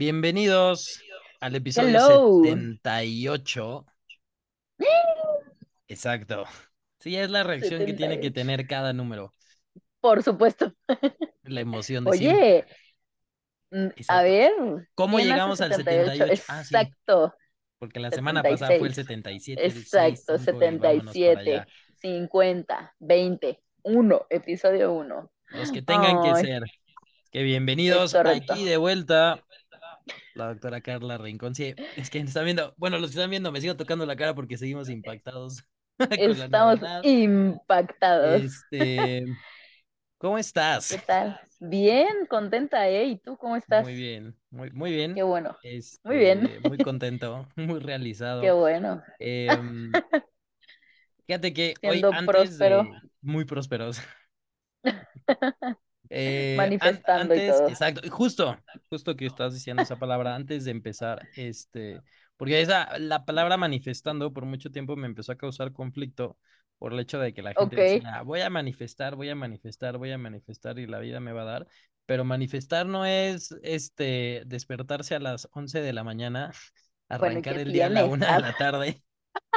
[0.00, 0.98] Bienvenidos
[1.40, 2.40] al episodio Hello.
[2.42, 3.86] 78.
[5.88, 6.44] Exacto.
[7.00, 8.32] Sí, es la reacción que tiene que 78.
[8.32, 9.30] tener cada número.
[10.00, 10.72] Por supuesto.
[11.42, 12.46] La emoción de siempre.
[12.46, 12.66] Oye,
[13.72, 14.22] mm, a Exacto.
[14.22, 14.52] ver,
[14.94, 16.12] ¿Cómo ¿quién hace llegamos al 78?
[16.12, 16.44] 78?
[16.48, 17.34] Ah, sí, Exacto,
[17.78, 19.60] porque la semana pasada fue el 76.
[19.60, 21.66] 77, el 6, Exacto, 5 y vámonos para 77, allá.
[21.96, 25.30] 50, 20, 1, episodio 1.
[25.48, 26.62] Los que tengan que ser.
[27.30, 29.44] Que bienvenidos aquí de vuelta.
[30.34, 31.54] La doctora Carla Rincón.
[31.54, 34.34] Sí, es que están viendo, bueno, los que están viendo, me sigo tocando la cara
[34.34, 35.64] porque seguimos impactados
[36.16, 38.42] Estamos impactados.
[38.42, 39.38] Este,
[40.18, 40.38] ¿cómo
[40.88, 40.98] ¿Qué estás?
[40.98, 41.40] tal?
[41.60, 43.06] Bien, contenta, ¿eh?
[43.06, 43.86] ¿Y tú cómo estás?
[43.86, 45.22] Muy bien, muy, muy Qué bien.
[45.22, 45.56] bueno,
[46.04, 47.78] muy bien, Este, muy contento, muy
[48.38, 48.52] qué realizado.
[48.52, 49.02] bueno.
[49.18, 50.02] Em,
[51.26, 54.00] fíjate que hoy antes próspero, de, muy prósperos.
[56.12, 57.68] Eh, an- manifestando y antes, todo.
[57.68, 58.58] exacto, y justo,
[58.90, 62.02] justo que estás diciendo esa palabra, antes de empezar, este,
[62.36, 66.36] porque esa, la palabra manifestando por mucho tiempo me empezó a causar conflicto
[66.78, 70.10] por el hecho de que la gente decía, voy a manifestar, voy a manifestar, voy
[70.10, 71.68] a manifestar y la vida me va a dar,
[72.06, 76.52] pero manifestar no es, este, despertarse a las 11 de la mañana,
[77.08, 79.02] ¿y arrancar el día a la una de Ah, la tarde,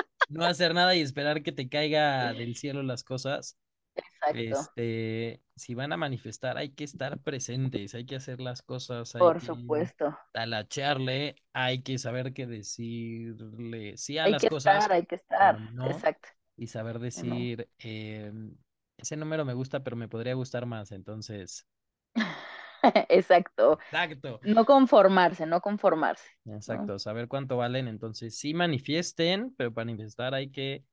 [0.30, 3.58] no hacer nada y esperar que te caiga del cielo las cosas.
[3.96, 9.16] Exacto, Este, si van a manifestar, hay que estar presentes, hay que hacer las cosas,
[9.16, 10.16] hay por que supuesto.
[10.32, 15.16] talachearle, hay que saber qué decirle sí a Hay las que cosas estar, hay que
[15.16, 15.60] estar.
[15.74, 16.30] no, Exacto.
[16.58, 17.40] y saber no.
[17.40, 18.56] decir, em,
[18.98, 21.68] ese número me gusta, pero me podría gustar más, entonces,
[23.10, 23.80] Exacto.
[23.92, 26.30] exacto, No conformarse, no conformarse,
[26.68, 26.94] ¿no?
[26.96, 30.84] exacto, saber cuánto valen, entonces sí manifiesten, pero para manifestar hay que,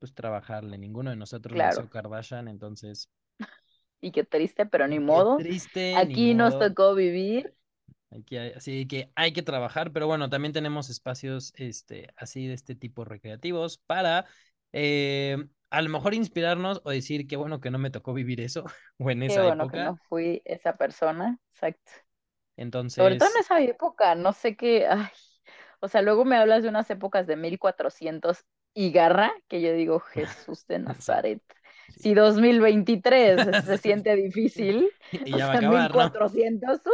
[0.00, 1.90] pues, trabajarle, ninguno de nosotros nació Claro.
[1.90, 3.10] Kardashian, entonces,
[4.00, 5.36] Y qué triste, pero ni qué modo.
[5.36, 6.58] triste, ni Aquí nos modo.
[6.58, 7.54] tocó vivir.
[8.10, 12.54] Hay que, así que hay que trabajar, pero bueno, también tenemos espacios este, así de
[12.54, 14.26] este tipo recreativos para
[14.72, 15.36] eh,
[15.70, 18.64] a lo mejor inspirarnos o decir qué bueno que no me tocó vivir eso
[18.98, 19.80] o en Qué esa bueno que época.
[19.80, 21.38] no fui esa persona.
[21.52, 21.92] Exacto.
[22.96, 24.86] Sobre todo en Entonces, esa época, no sé qué.
[24.86, 25.08] Ay.
[25.80, 30.00] O sea, luego me hablas de unas épocas de 1400 y garra, que yo digo,
[30.00, 31.42] Jesús de Nazaret.
[31.88, 34.92] sí, Si 2023 se, se siente difícil,
[35.24, 36.10] y o ya va a sea, acabar, ¿no?
[36.10, 36.90] 1400, uh,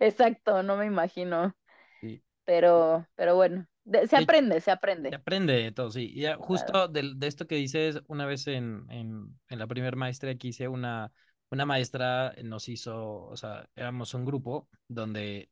[0.00, 1.54] exacto, no me imagino.
[2.00, 2.22] Sí.
[2.44, 4.70] Pero, pero bueno, de- se De hecho, aprende, se
[5.08, 5.16] se aprende.
[5.16, 6.10] aprende de todo, sí.
[6.14, 6.76] Y ya Claro.
[6.76, 10.48] justo del- de, esto que dices, una vez en, en, en la primera maestra que
[10.48, 11.12] hice, una,
[11.50, 15.50] una maestra nos hizo, o sea, éramos un grupo donde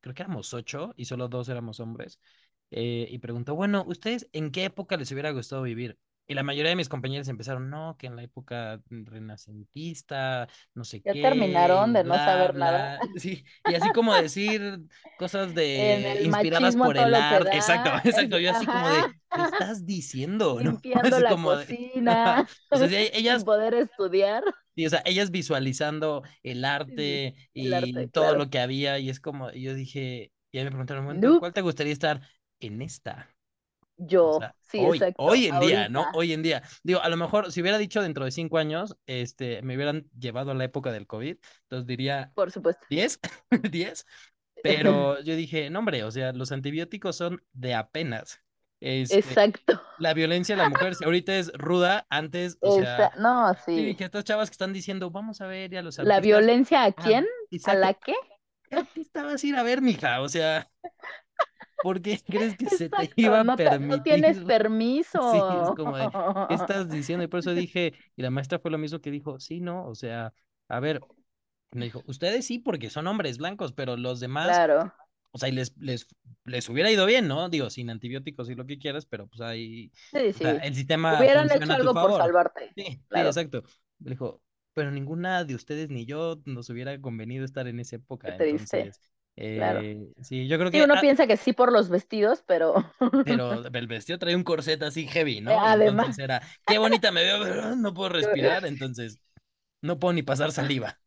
[0.00, 2.20] creo que éramos ocho y solo dos éramos hombres,
[2.70, 5.98] eh, y preguntó, bueno, ¿ustedes en qué época les hubiera gustado vivir?
[6.26, 11.02] Y la mayoría de mis compañeros empezaron, no, que en la época renacentista, no sé
[11.04, 13.00] Ya qué, y terminaron de no bla, saber nada.
[13.16, 14.80] Sí, y así como decir
[15.16, 17.56] cosas de inspiradas por el arte.
[17.56, 18.38] Exacto, exacto.
[18.38, 20.60] Yo así como de, ¿qué estás diciendo?
[20.62, 20.84] ¿No?
[20.92, 24.42] limpiando la como de, cocina, o sea, ellas sin poder estudiar.
[24.76, 28.36] Sí, o sea, ellas visualizando el Sí, arte el y arte, todo claro.
[28.36, 31.36] lo que había, y es como, yo dije, y ahí me preguntaron, bueno, ¿en Nope.
[31.36, 32.22] ¿cuál te gustaría estar?
[32.60, 33.28] En esta.
[34.00, 35.22] O Yo, sea, sí, hoy, exacto.
[35.24, 36.06] hoy en día, ¿no?
[36.14, 36.62] Hoy en día.
[36.82, 40.50] Digo, a lo mejor si hubiera dicho dentro de cinco años, este, me hubieran llevado
[40.50, 42.86] a la época del COVID, entonces diría por supuesto.
[42.90, 43.20] 10,
[43.70, 44.06] 10,
[44.62, 48.40] pero yo dije, no, hombre, o sea, los antibióticos son de apenas.
[48.80, 49.80] Este, Exacto.
[49.96, 54.04] la violencia de la mujer, si ahorita es ruda, antes, o sea, no, Sí, que
[54.04, 56.22] estas chavas que están diciendo, vamos a ver ya los ¿La artistas.
[56.22, 57.26] violencia a Ah, quién?
[57.64, 58.14] ¿A la qué?
[58.70, 60.20] ¿Qué artista vas a ir a ver, mija?
[60.20, 60.70] O sea,
[61.80, 64.42] ¿por qué crees que se te iba a no, ta- no tienes permitir?
[64.42, 65.20] permiso.
[65.20, 66.12] Sí, es como de,
[66.46, 67.24] ¿qué estás diciendo?
[67.24, 69.94] Y por eso dije, y la maestra fue lo mismo que dijo, sí, no, o
[69.94, 70.32] sea,
[70.68, 71.06] a ver,
[71.72, 74.92] me dijo, ustedes sí, porque son hombres blancos, pero los demás, Claro,
[75.32, 76.06] o sea, y les, les,
[76.44, 77.48] les hubiera ido bien, ¿no?
[77.50, 80.58] Digo, sin antibióticos y lo que quieras, pero pues ahí, sí, o sea, sí.
[80.58, 82.76] el sistema Hubieran hecho algo por salvarte.
[82.76, 83.62] Sí, exacto.
[83.98, 84.42] Me dijo,
[84.72, 88.32] pero ninguna de ustedes ni yo nos hubiera convenido estar en esa qué época.
[88.32, 88.80] triste.
[88.80, 89.00] Entonces,
[89.52, 89.88] Claro.
[89.90, 92.74] eh, sí, yo creo Sí, que, uno ah, piensa que sí por los vestidos, pero
[93.22, 95.60] pero el vestido traía un corset así heavy, ¿no?
[95.62, 99.20] además, Entonces era, qué bonita me veo, pero no puedo respirar, entonces
[99.82, 101.00] no puedo ni pasar saliva.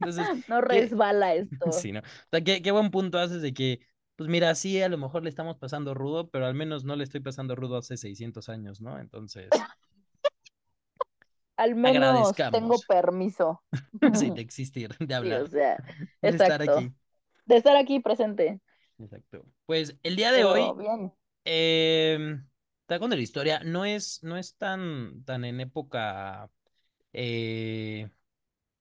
[0.00, 1.66] Entonces, no qué, resbala esto.
[1.70, 2.00] sí, ¿no?
[2.00, 2.02] O
[2.32, 3.80] sea, qué, qué buen punto haces de que,
[4.16, 7.04] pues mira, sí, a lo mejor le estamos pasando rudo, pero al menos no le
[7.04, 8.98] estoy pasando rudo hace 600 años, ¿no?
[9.00, 9.66] Entonces,
[11.58, 13.62] Al menos tengo permiso.
[14.12, 15.82] sí, de existir, de Sí, o hablar, sea,
[16.22, 16.62] de estar exacto.
[16.62, 16.94] aquí.
[17.46, 18.60] De estar aquí presente.
[18.98, 19.44] Exacto.
[19.66, 21.12] Pues el día de Pero hoy, bien.
[21.44, 22.40] eh,
[22.86, 26.50] te cuento la historia, no es, no es tan, tan en época,
[27.12, 28.10] eh,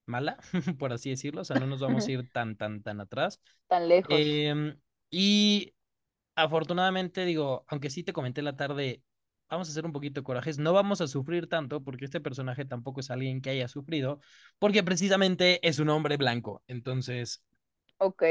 [0.08, 0.40] mala,
[0.80, 3.42] por así decirlo, o sea, no nos vamos a ir tan, tan, tan atrás.
[3.68, 4.44] Tan lejos.
[4.50, 4.80] Em,
[5.12, 5.76] y
[6.36, 9.04] afortunadamente, digo, aunque sí te comenté la tarde,
[9.50, 12.66] vamos a hacer un poquito de corajes, no vamos a sufrir tanto porque este personaje
[12.66, 14.20] tampoco es alguien que haya sufrido,
[14.60, 17.44] porque precisamente es un hombre blanco, entonces,
[18.00, 18.24] Ok.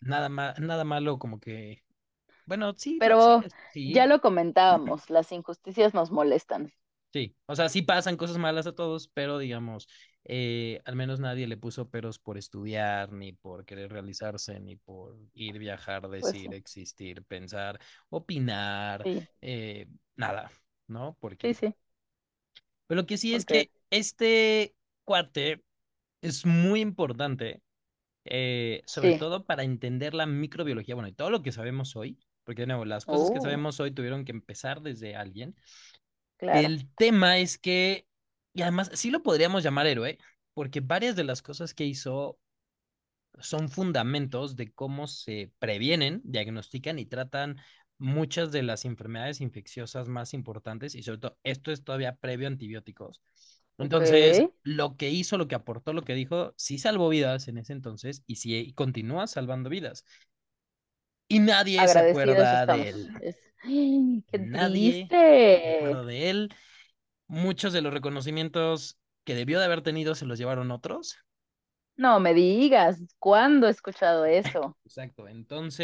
[0.00, 1.84] nada, ma nada malo como que,
[2.46, 3.44] bueno, sí, Pero
[3.84, 6.72] ya lo comentábamos, las injusticias nos molestan.
[7.12, 9.88] sí, o sea, sí pasan cosas malas a todos, pero digamos,
[10.24, 15.16] eh, al menos nadie le puso peros por estudiar, ni por querer realizarse, ni por
[15.34, 17.78] ir, viajar, Pues sí, decir, existir, pensar,
[18.08, 19.86] opinar, sí, eh,
[20.16, 20.50] nada,
[20.88, 21.16] ¿no?
[21.40, 21.74] sí, Porque, sí,
[22.86, 25.64] pero lo que sí es que este cuate
[26.22, 27.62] es muy importante,
[28.26, 32.18] eh, sobre sí, todo para entender la microbiología, bueno, y todo lo que sabemos hoy,
[32.44, 35.56] porque de nuevo, las cosas que oh, sabemos hoy tuvieron que empezar desde alguien.
[36.36, 38.08] claro, El tema es que,
[38.54, 40.18] y además sí lo podríamos llamar héroe,
[40.54, 42.38] porque varias de las cosas que hizo
[43.40, 47.56] son fundamentos de cómo se previenen, diagnostican y tratan
[48.04, 52.50] muchas de las enfermedades infecciosas más importantes y sobre todo esto es todavía previo a
[52.50, 53.20] antibióticos.
[53.78, 57.72] Entonces, lo que hizo, lo que aportó, lo que dijo, sí salvó vidas en ese
[57.72, 60.04] entonces y sí y continúa salvando vidas.
[61.28, 63.10] Y nadie se acuerda de él.
[63.20, 65.12] Es, ¡ay, qué Nadie
[65.64, 66.54] se acuerda de él.
[67.28, 71.18] Muchos de los reconocimientos que debió de haber tenido se los llevaron otros.
[71.96, 74.76] No me digas, ¿cuándo he escuchado eso?
[74.84, 75.28] Exacto.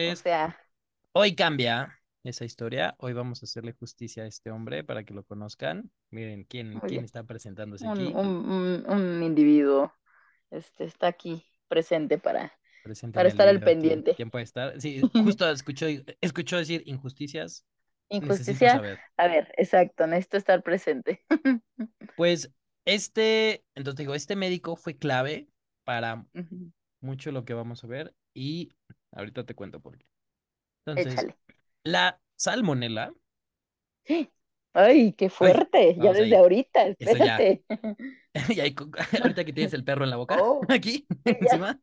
[0.05, 0.57] O Entonces, sea,
[1.13, 2.95] Hoy cambia esa historia.
[2.99, 5.91] Hoy vamos a hacerle justicia a este hombre para que lo conozcan.
[6.11, 8.13] Miren quién, quién está presentándose un, aquí.
[8.15, 9.93] un, un, un individuo
[10.51, 12.53] este, está aquí presente para,
[13.13, 14.15] para estar al pendiente.
[14.15, 14.81] ¿Quién puede estar?
[14.81, 15.87] Sí, justo escuchó,
[16.21, 17.65] escuchó decir injusticias.
[18.09, 18.83] Injusticia,
[19.17, 21.25] a ver, exacto, necesito estar presente.
[22.17, 22.51] Pues
[22.85, 25.49] este, entonces digo, este médico fue clave
[25.85, 26.27] para
[27.01, 28.71] mucho lo que vamos a ver y
[29.13, 30.07] ahorita te cuento por qué.
[30.85, 31.37] Entonces, Échale.
[31.85, 33.12] La salmonela,
[34.73, 37.37] Ay, qué ay, fuerte, ya desde ahí, ahorita, eso ya.
[37.37, 37.65] espérate.
[38.49, 38.75] Y ahí,
[39.23, 41.81] ahorita que tienes el perro en la boca, Oh, aquí, ya, encima.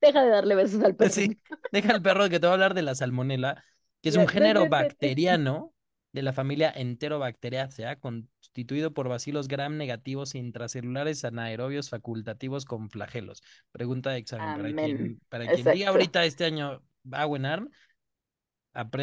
[0.00, 1.10] deja de darle besos al perro.
[1.10, 1.40] Sí,
[1.72, 3.64] deja al perro que te va a hablar de la salmonela,
[4.00, 5.74] que es un género bacteriano
[6.12, 13.42] de la familia Enterobacteriaceae, constituido por bacilos gram negativos intracelulares anaerobios facultativos con flagelos.
[13.72, 17.26] Pregunta de examen para quien, para quien diga ahorita este año va a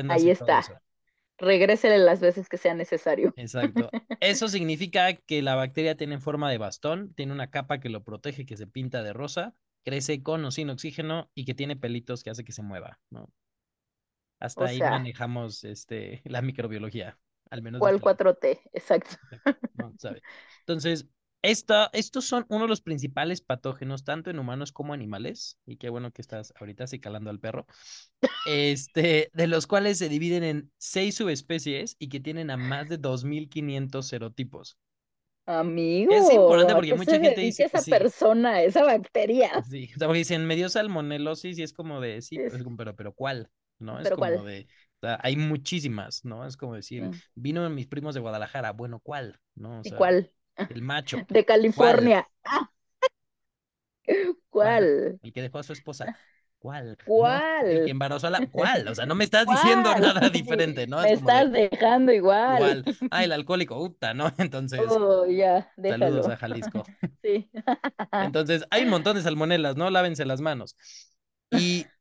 [0.08, 0.60] Ahí está.
[0.60, 0.74] eso.
[1.38, 3.34] Regrésele las veces que sea necesario.
[3.38, 3.90] Exacto.
[4.20, 8.46] Eso significa que la bacteria tiene forma de bastón, tiene una capa que lo protege,
[8.46, 9.54] que se pinta de rosa,
[9.86, 13.30] crece con o sin oxígeno y que tiene pelitos que hace que se mueva, ¿no?
[14.40, 17.18] Hasta O ahí sea, manejamos este, la microbiología,
[17.50, 18.18] al menos de ¿cuál este lado.
[18.18, 18.60] 4T?
[18.74, 19.16] Exacto.
[19.74, 19.94] ¿no?
[20.60, 21.08] Entonces,
[21.42, 25.90] esta, estos son uno de los principales patógenos, tanto en humanos como animales, y qué
[25.90, 27.66] bueno que estás ahorita acicalando al perro,
[28.46, 32.98] este, de los cuales se dividen en seis subespecies y que tienen a más de
[32.98, 34.78] 2.500 serotipos.
[36.10, 39.68] Es Amigo, importante ¿a porque se mucha gente dice, esa sí, persona, esa bacteria?
[39.70, 42.64] sí, o sea, porque dicen, me dio salmonelosis y es como de, sí, Es- pero,
[42.64, 43.50] es pero, ¿cuál?
[43.80, 44.00] ¿No?
[44.00, 44.44] Es ¿Pero como cuál?
[44.44, 44.68] de,
[45.02, 46.46] o sea, hay muchísimas, ¿no?
[46.46, 47.22] Es como decir, Sí.
[47.36, 49.40] vino mis primos de Guadalajara, bueno, ¿cuál?
[49.56, 49.80] ¿No?
[49.82, 50.32] O ¿Y cuál?
[50.68, 52.02] El macho, De ¿cuál?
[52.04, 52.28] California.
[54.50, 54.90] ¿Cuál?
[54.90, 55.20] ¿cuál?
[55.22, 56.12] El que dejó a su esposa,
[56.60, 56.98] ¿cuál?
[57.18, 57.44] ¿No?
[57.66, 57.92] El que ¿Cuál?
[57.92, 58.88] embarazó a la, ¿cuál?
[58.88, 60.02] O sea, no me estás diciendo ¿Cuál?
[60.02, 61.02] nada diferente, ¿no?
[61.02, 62.86] Es Me de, estás dejando igual.
[63.10, 64.34] ah, el alcohólico, puta, ¿no?
[64.38, 66.38] Entonces, Oh, ya, saludos a.
[66.38, 66.92] Jalisco.
[67.22, 67.50] Sí.
[68.20, 69.90] Entonces, hay un montón de salmonelas, ¿no?
[69.90, 70.76] Lávense las manos.
[71.52, 71.92] Y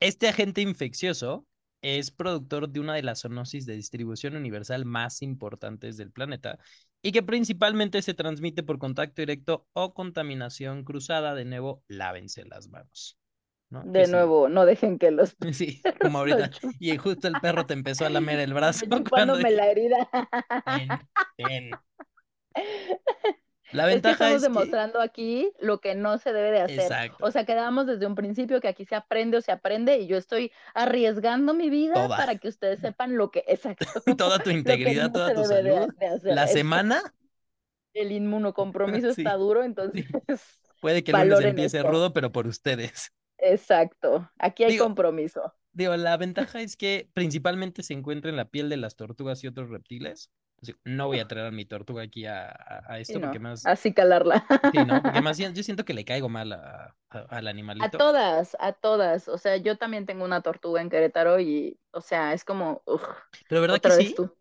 [0.00, 1.46] Este agente infeccioso
[1.82, 6.58] es productor de una de las zoonosis de distribución universal más importantes del planeta
[7.02, 11.34] y que principalmente se transmite por contacto directo o contaminación cruzada.
[11.34, 13.18] De nuevo, lávense las manos,
[13.70, 13.82] ¿no?
[13.82, 16.50] Que De sí, nuevo, no dejen que los sí, como ahorita.
[16.78, 20.08] Y justo el perro te empezó a lamer el brazo cuando dije, la herida.
[23.72, 26.60] La Es que ventaja estamos es que, demostrando aquí lo que no se debe de
[26.62, 26.94] hacer.
[26.94, 30.06] exacto, O sea, quedamos desde un principio que aquí se aprende o se aprende y
[30.06, 34.50] yo estoy arriesgando mi vida toda, para que ustedes sepan lo que, exacto, toda tu
[34.50, 35.88] integridad, no toda tu de, salud.
[35.98, 36.34] de.
[36.34, 37.02] La semana,
[37.94, 40.22] El inmunocompromiso está sí, duro, entonces sí.
[40.80, 41.82] Puede que el lunes empiece esto.
[41.82, 43.10] rudo, pero por ustedes.
[43.38, 44.30] Exacto.
[44.38, 45.52] Aquí hay Digo, compromiso.
[45.72, 49.48] digo, la ventaja es que principalmente se encuentra en la piel de las tortugas y
[49.48, 50.30] otros reptiles.
[50.62, 53.38] Así, no voy a traer a mi tortuga aquí a, a- a Sí, esto porque
[53.38, 54.46] no, más, así calarla.
[54.70, 55.02] sí, ¿no?
[55.02, 57.96] Porque más yo siento que le caigo mal a- a- al A animalito.
[57.96, 59.28] todas, a todas.
[59.28, 62.82] O sea, yo también tengo una tortuga en Querétaro y, o sea, es como,
[63.46, 64.14] Pero ¿verdad que otra vez sí?
[64.14, 64.36] tú.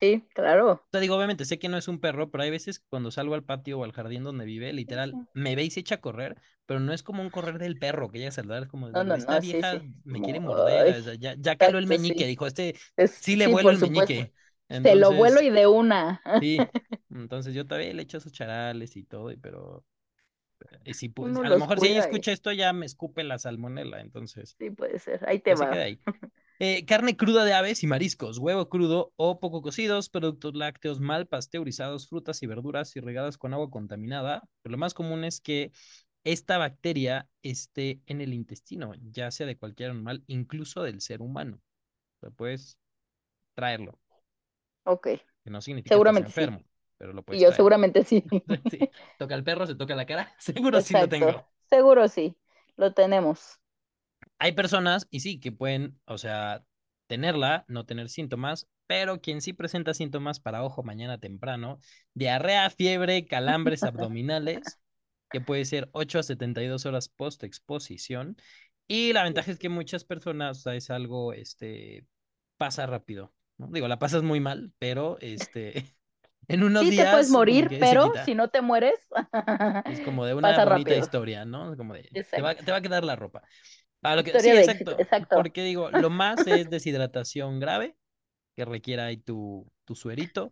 [0.00, 0.86] Sí, claro.
[0.90, 3.44] Te digo, obviamente sé que no es un perro, pero hay veces cuando salgo al
[3.44, 5.28] patio o al jardín donde vive, literal, sí.
[5.34, 8.10] me ve y se echa a correr, pero no es como un correr del perro
[8.10, 9.90] que llega a saludar, es como No, no, esta no, vieja sí.
[10.04, 13.48] me quiere morder, o sea, ya, ya caló el meñique, dijo, este Es, sí le
[13.50, 13.78] por el supuesto.
[13.78, 14.32] meñique.
[14.68, 16.20] Se lo vuelo Entonces, y de una.
[16.40, 16.58] sí,
[17.10, 19.84] entonces yo todavía le echo sus charales y todo, y pero
[20.84, 23.38] y si, pues, a lo mejor si ella y escucha esto ya me escupe la
[23.38, 25.28] salmonela, entonces, sí puede ser.
[25.28, 25.70] Ahí te va.
[25.70, 26.00] ahí.
[26.60, 31.28] Eh, carne cruda de aves y mariscos, huevo crudo o poco cocidos, productos lácteos mal
[31.28, 34.42] pasteurizados, frutas y verduras irrigadas con agua contaminada.
[34.62, 35.70] Pero lo más común es que
[36.24, 41.60] esta bacteria esté en el intestino, ya sea de cualquier animal, incluso del ser humano.
[42.16, 42.76] O sea, puedes
[43.54, 43.98] traerlo,
[44.94, 45.06] Ok,
[45.44, 46.48] que no significa que seguramente sí.
[46.48, 46.64] enfermo,
[46.96, 47.52] pero lo Y puedes yo traer.
[47.52, 48.24] seguramente sí.
[48.66, 51.48] Sí, toca el perro, se toca la cara, seguro sí lo tengo.
[51.68, 52.36] Seguro sí.
[52.76, 53.60] Lo tenemos.
[54.38, 56.64] Hay personas, y sí, que pueden, o sea,
[57.06, 61.80] tenerla, no tener síntomas, pero quien sí presenta síntomas para ojo mañana temprano,
[62.14, 64.80] diarrea, fiebre, calambres abdominales,
[65.30, 68.36] que puede ser 8 a 72 horas post exposición.
[68.86, 72.06] Y la ventaja es que muchas personas, o sea, es algo, este,
[72.56, 73.68] pasa rápido, ¿no?
[73.68, 75.96] Digo, la pasas muy mal, pero, este,
[76.48, 78.98] en unos Sí te puedes días como morir, que se pero si no te mueres,
[79.86, 80.96] Es como de una bonita rápido.
[80.96, 81.76] historia, ¿no?
[81.76, 83.42] Como de, te va, te va a quedar la ropa.
[84.02, 84.94] A lo que, Historia sí, éxito.
[84.96, 84.96] exacto.
[84.98, 85.34] Exacto.
[85.34, 87.96] Porque digo, lo más es deshidratación grave,
[88.56, 90.50] que requiera ahí tu, tu suerito,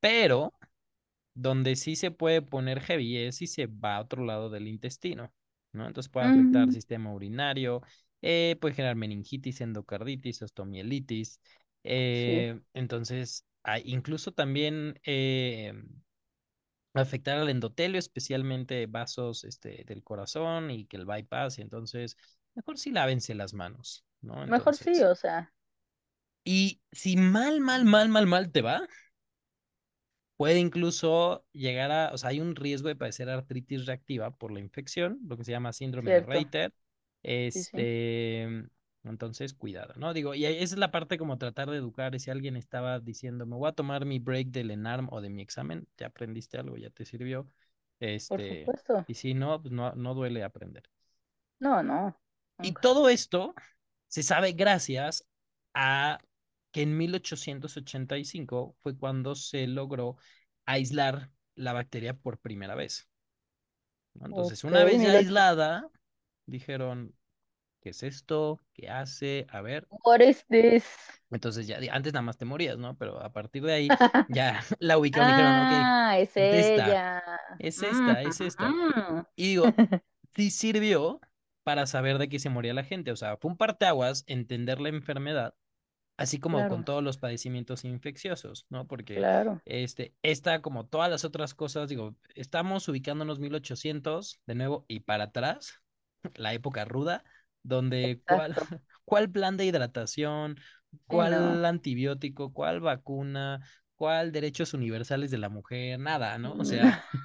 [0.00, 0.54] pero
[1.34, 5.32] donde sí se puede poner heavy es si se va a otro lado del intestino,
[5.72, 5.86] ¿no?
[5.88, 7.82] Entonces puede afectar el Ujú, sistema urinario,
[8.22, 10.42] eh, puede generar meningitis, endocarditis,
[11.82, 15.72] Sí, eh, entonces, hay, incluso también eh,
[16.94, 22.16] afectar al endotelio, especialmente vasos este, del corazón y que el bypass, y entonces
[22.54, 24.46] mejor sí lávense las manos, ¿no?
[24.46, 25.52] mejor sí, o sea,
[26.44, 28.82] y si mal, mal, mal, mal, mal te va,
[30.36, 34.60] puede incluso llegar a, o sea, hay un riesgo de padecer artritis reactiva por la
[34.60, 36.20] infección, lo que se llama síndrome de.
[36.20, 36.72] Reiter.
[37.48, 38.64] Sí, sí, Este,
[39.04, 40.12] entonces, cuidado, ¿no?
[40.14, 43.56] Digo, y esa es la parte como tratar de educar, si alguien estaba diciendo, me
[43.56, 46.90] voy a tomar mi break del ENARM o de mi examen, ya aprendiste algo, ya
[46.90, 47.48] te sirvió.
[48.26, 49.06] por Este, supuesto.
[49.06, 50.84] y si no, pues no, no duele aprender.
[51.60, 52.14] No, no,
[52.60, 53.54] Y todo esto
[54.08, 55.24] se sabe gracias
[55.74, 56.18] a
[56.72, 60.16] que en 1885 fue cuando se logró
[60.66, 63.08] aislar la bacteria por primera vez.
[64.20, 65.90] Entonces, una vez ya aislada,
[66.46, 67.14] dijeron,
[67.80, 68.60] ¿qué es esto?
[68.74, 69.46] ¿Qué hace?
[69.50, 69.88] A ver.
[70.04, 70.84] What is this?
[71.30, 72.96] Entonces ya, antes nada más te morías, ¿no?
[72.98, 77.04] Pero a partir de ahí ya la ubicaron y dijeron, ok, Ah, es es esta,
[77.06, 77.22] ella.
[77.58, 78.78] es Mm, esta, es esta.
[78.92, 79.24] mm.
[79.36, 79.78] Y digo,
[80.36, 81.20] sí sirvió
[81.64, 83.12] para saber de qué se moría la gente.
[83.12, 85.54] O sea, fue un parteaguas entender la enfermedad,
[86.16, 88.86] así como con Claro, todos los padecimientos infecciosos, ¿no?
[88.88, 89.62] Porque claro.
[89.66, 95.24] este, esta, como todas las otras cosas, digo, estamos ubicándonos 1800 de nuevo y para
[95.26, 95.82] atrás,
[96.34, 97.24] la época ruda,
[97.62, 98.54] donde cuál,
[99.04, 100.58] cuál plan de hidratación,
[101.08, 101.60] Sí, no.
[101.60, 103.60] cuál antibiótico, cuál vacuna,
[103.96, 106.54] cuál derechos universales de la mujer, nada, ¿no?
[106.54, 106.92] O sea,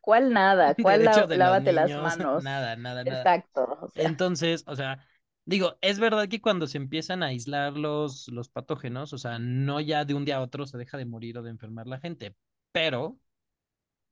[0.00, 0.74] ¿Cuál nada?
[0.76, 2.44] ¿Cuál la- lávate las manos?
[2.44, 3.30] nada, nada, nada.
[3.32, 5.06] Exacto, o sea, Entonces, o sea,
[5.46, 9.80] digo, es verdad que cuando se empiezan a aislar los, los patógenos, o sea, no
[9.80, 12.36] ya de un día a otro se deja de morir o de enfermar la gente,
[12.72, 13.18] pero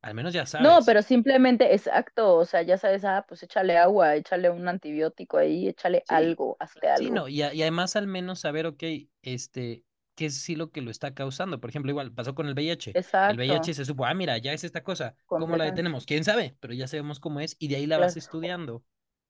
[0.03, 0.85] al menos ya no, sabes.
[0.85, 5.69] pero simplemente, exacto, o sea, ya sabes, ah, pues échale agua, échale un antibiótico ahí,
[5.69, 7.11] échale Sí, algo, hazle sí, algo.
[7.11, 8.83] no, y, a- y además al menos saber, ok,
[9.23, 11.61] este, qué es sí lo que lo está causando.
[11.61, 12.99] Por ejemplo, igual pasó con el VIH.
[13.27, 16.07] El VIH Exacto, se supo, ah, mira, ya es esta cosa, ¿cómo la detenemos?
[16.07, 16.57] ¿Quién sabe?
[16.61, 18.17] Pero ya sabemos cómo es y de ahí la vas claro.
[18.17, 18.85] estudiando.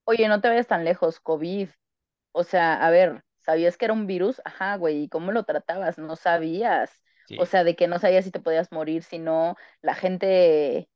[0.05, 1.69] Oye, no te vayas tan lejos, COVID.
[2.33, 4.43] O sea, a ver, ¿sabías que era un virus?
[4.45, 5.99] Ajá, güey, ¿y cómo lo tratabas?
[5.99, 7.03] No sabías.
[7.35, 10.91] O sea, de que no sabías si te podías morir, si no, la gente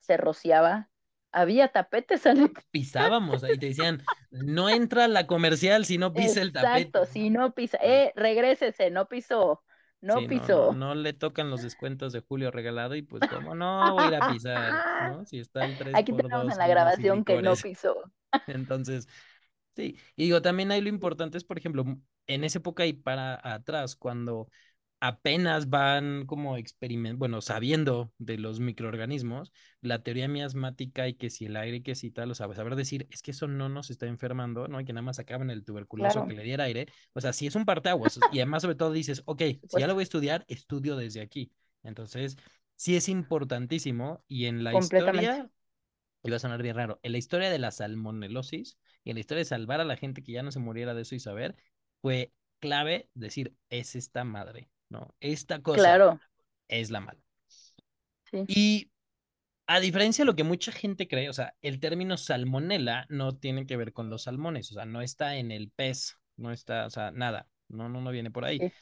[0.00, 0.90] se rociaba.
[1.32, 2.24] Había tapetes
[2.70, 7.30] Pisábamos y te decían, no entra la comercial si no pisa el Exacto, tapete, si
[7.30, 7.52] ¿no?
[7.54, 9.62] pisa, eh, regrésese, no pisó,
[10.00, 10.74] no Sí, no, no, pisó.
[10.74, 14.14] no le tocan los descuentos de Julio regalado y pues cómo no voy a ir
[14.14, 15.24] a pisar, ¿no?
[15.24, 17.94] Si está el Aquí tenemos en la grabación que no pisó.
[18.46, 19.08] Entonces,
[19.76, 19.98] sí.
[20.16, 21.84] Y digo, también hay lo importante es, por ejemplo,
[22.26, 24.48] en esa época y para atrás, cuando
[25.04, 31.44] apenas van como experiment, bueno, sabiendo de los microorganismos, la teoría miasmática y que si
[31.44, 34.06] el aire, que si tal, o sea, saber decir, es que eso no nos está
[34.06, 34.80] enfermando, ¿no?
[34.80, 37.54] Y que nada más acaban el tuberculoso que le diera aire, o sea, sí es
[37.54, 40.44] un parteaguas, y además sobre todo dices, ok, si ya lo supuesto, voy a estudiar,
[40.48, 41.52] estudio desde aquí.
[41.82, 42.38] Entonces,
[42.74, 45.50] sí es importantísimo y en la historia,
[46.22, 49.40] iba a sonar bien raro, en la historia de la salmonelosis y en la historia
[49.40, 51.56] de salvar a la gente que ya no se muriera de eso y saber,
[52.00, 54.70] fue clave decir, es esta madre.
[54.94, 55.14] ¿No?
[55.20, 56.20] Esta cosa Claro,
[56.68, 57.20] es la mala.
[58.30, 58.46] sí.
[58.46, 58.90] Y
[59.68, 63.66] a diferencia de lo que mucha gente cree, o sea, el término salmonela no tiene
[63.66, 66.90] que ver con los salmones, o sea, no está en el pez, no está, o
[66.90, 68.66] sea, nada, no, no, no viene por ahí.
[68.66, 68.72] sí.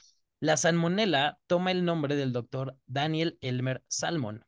[0.40, 4.44] La salmonela toma el nombre del doctor Daniel Elmer Salmon,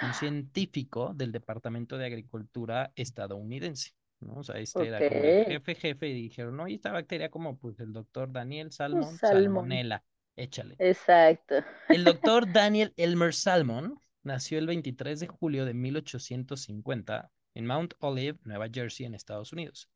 [0.00, 3.92] un científico del Departamento de Agricultura estadounidense.
[4.20, 4.36] ¿no?
[4.36, 4.88] O sea, este Ok.
[4.88, 8.32] era como el jefe, jefe, y dijeron, no, y esta bacteria como, pues el doctor
[8.32, 9.22] Daniel Salmon, Salmón.
[9.22, 10.04] salmonela,
[10.38, 10.80] échale.
[10.80, 11.64] Exacto.
[11.90, 18.38] El doctor Daniel Elmer Salmon nació el 23 de julio de 1850 en Mount Olive,
[18.44, 19.90] Nueva Jersey, en Estados Unidos.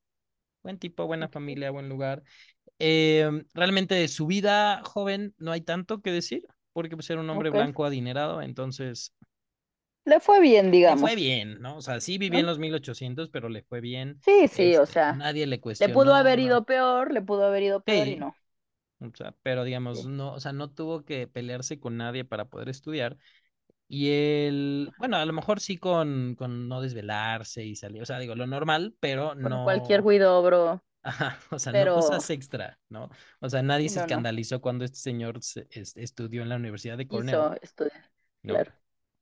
[0.62, 2.22] Buen tipo, buena familia, buen lugar.
[2.78, 7.30] Eh, realmente de su vida joven no hay tanto que decir, porque pues era un
[7.30, 9.14] hombre blanco adinerado, entonces
[10.04, 11.10] Le fue bien, le digamos.
[11.10, 11.76] fue bien, ¿no?
[11.76, 14.22] O sea, sí vivía en los 1800, pero le fue bien.
[14.24, 15.90] Sí, sí, o Este, sea, nadie le le cuestionó.
[15.90, 18.36] pudo haber ido peor, le pudo haber ido peor y no.
[19.02, 22.68] O sea, pero digamos, no, o sea, no tuvo que pelearse con nadie para poder
[22.68, 23.16] estudiar.
[23.88, 28.18] Y él, bueno, a lo mejor sí con, con no desvelarse y salir, o sea,
[28.20, 33.10] digo, lo normal, pero cualquier no, ruido, bro, ajá, o sea, no cosas extra, ¿no?
[33.40, 36.56] O sea, nadie se no, no, escandalizó cuando este señor se- es- estudió en la
[36.56, 38.10] Universidad de Cornell, quiso estudiar,
[38.42, 38.62] ¿no?
[38.62, 38.72] claro.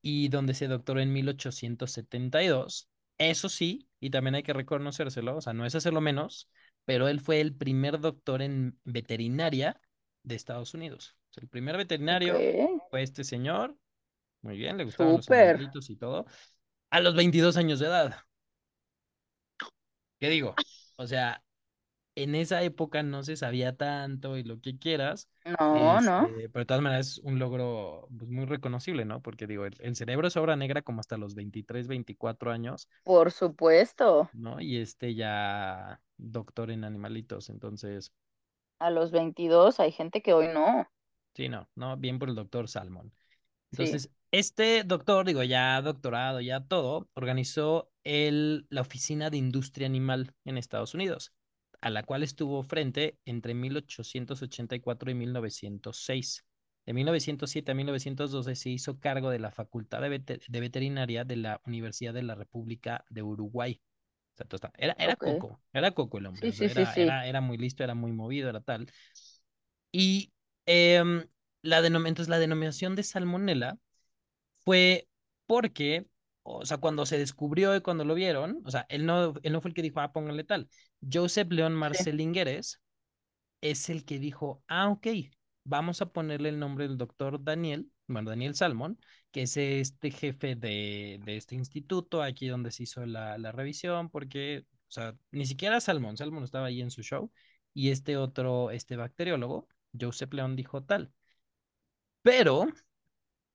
[0.01, 2.89] Y donde se doctoró en 1872.
[3.17, 6.49] Eso sí, y también hay que reconocérselo, o sea, no es hacerlo menos,
[6.85, 9.79] pero él fue el primer doctor en veterinaria
[10.23, 11.15] de Estados Unidos.
[11.29, 12.37] O sea, el primer veterinario
[12.89, 13.75] fue este señor,
[14.41, 16.25] muy bien, le gustaban los animalitos y todo,
[16.89, 18.15] a los 22 años de edad.
[20.19, 20.55] ¿Qué digo?
[20.97, 21.43] O sea,
[22.15, 26.61] en esa época no se sabía tanto y lo que quieras, No, no, este, pero
[26.61, 29.21] de todas maneras es un logro pues, muy reconocible, ¿no?
[29.21, 33.31] Porque digo, el, el cerebro es obra negra como hasta los 23, 24 años, por
[33.31, 34.29] supuesto.
[34.33, 34.59] ¿no?
[34.59, 38.13] Y este ya doctor en animalitos, entonces,
[38.79, 40.85] A los 22 hay gente que hoy no.
[41.33, 43.13] sí, no, no, bien por el doctor Salmon.
[43.71, 49.87] Sí, Entonces, este doctor, digo, ya doctorado, ya todo, organizó el, la Oficina de Industria
[49.87, 51.33] Animal en Estados Unidos,
[51.81, 56.45] a la cual estuvo frente entre 1884 y 1906.
[56.85, 61.37] De 1907 a 1912 se hizo cargo de la Facultad de, Veter- de Veterinaria de
[61.37, 63.81] la Universidad de la República de Uruguay.
[64.77, 66.85] Era, era coco, era coco el hombre, Sí, sí, era, sí.
[66.95, 68.87] era, era muy listo, era muy movido, era tal.
[69.91, 70.31] Y
[70.65, 71.27] em,
[71.61, 73.77] la denom- entonces la denominación de salmonela
[74.65, 75.09] fue
[75.47, 76.07] porque,
[76.43, 79.61] o sea, cuando se descubrió y cuando lo vieron, o sea, él no, él no
[79.61, 80.69] fue el que dijo, ah, póngale tal.
[81.11, 82.81] Joseph León Marcelingueres
[83.61, 85.07] es el que dijo, ah, ok,
[85.65, 88.99] vamos a ponerle el nombre del doctor Daniel, bueno, Daniel Salmon,
[89.31, 94.09] que es este jefe de, de este instituto, aquí donde se hizo la, la revisión,
[94.09, 97.31] porque, o sea, ni siquiera Salmon, Salmon estaba ahí en su show,
[97.73, 99.67] y este otro, este bacteriólogo,
[99.99, 101.11] Joseph León, dijo tal.
[102.23, 102.67] Pero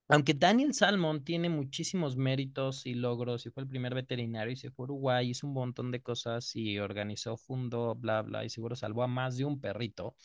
[0.08, 4.70] aunque Daniel Salmon tiene muchísimos méritos y logros, y fue el primer veterinario, y se
[4.70, 8.76] fue a Uruguay, hizo un montón de cosas y organizó, fundó, bla, bla, y seguro
[8.76, 10.16] salvó a más de un perrito,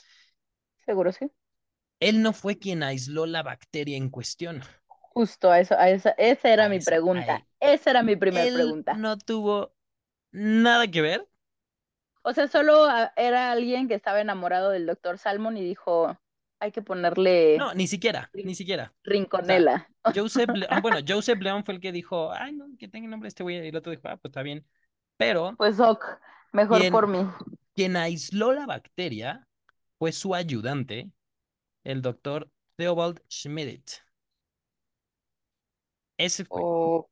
[0.85, 1.31] seguro sí.
[2.01, 4.61] Él no fue quien aisló la bacteria en cuestión.
[5.13, 7.45] Justo a eso, a esa, esa era A mi pregunta.
[7.59, 9.03] Esa era mi primer Él pregunta.
[9.03, 9.75] no tuvo
[10.31, 11.29] nada que ver.
[12.23, 16.17] O sea, solo ah, era alguien que estaba enamorado del doctor Salmon y dijo,
[16.59, 18.93] hay que ponerle No, ni siquiera, ni siquiera.
[19.37, 19.87] O sea, Rinconela.
[20.13, 23.11] Joseph, Le- ah, bueno, Joseph León fue el que dijo, ay, no, que tenga el
[23.11, 24.65] nombre este güey, y el otro dijo, ah, pues está bien.
[25.17, 26.03] Pero Pues ok,
[26.51, 27.25] mejor quien, por mí.
[27.75, 29.47] quien aisló la bacteria
[29.99, 31.11] fue su ayudante,
[31.83, 33.91] el doctor Theobald Schmidt.
[36.17, 36.63] Ese fue.
[36.63, 37.05] Ok,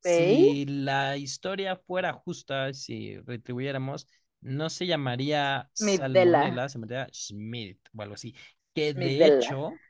[0.00, 4.06] Si la historia fuera justa, si retribuyéramos,
[4.40, 8.34] no se llamaría Salmonella, se llamaría Schmidt o algo así.
[8.74, 9.80] Que de hecho,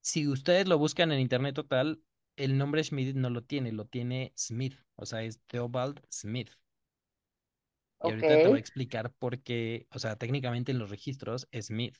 [0.00, 2.02] si ustedes lo buscan en internet total,
[2.36, 6.50] el nombre Schmidt no lo tiene, lo tiene Smith, o sea, es Theobald Smith.
[8.02, 11.96] Y ahorita te voy a explicar por qué, o sea, técnicamente en los registros Smith,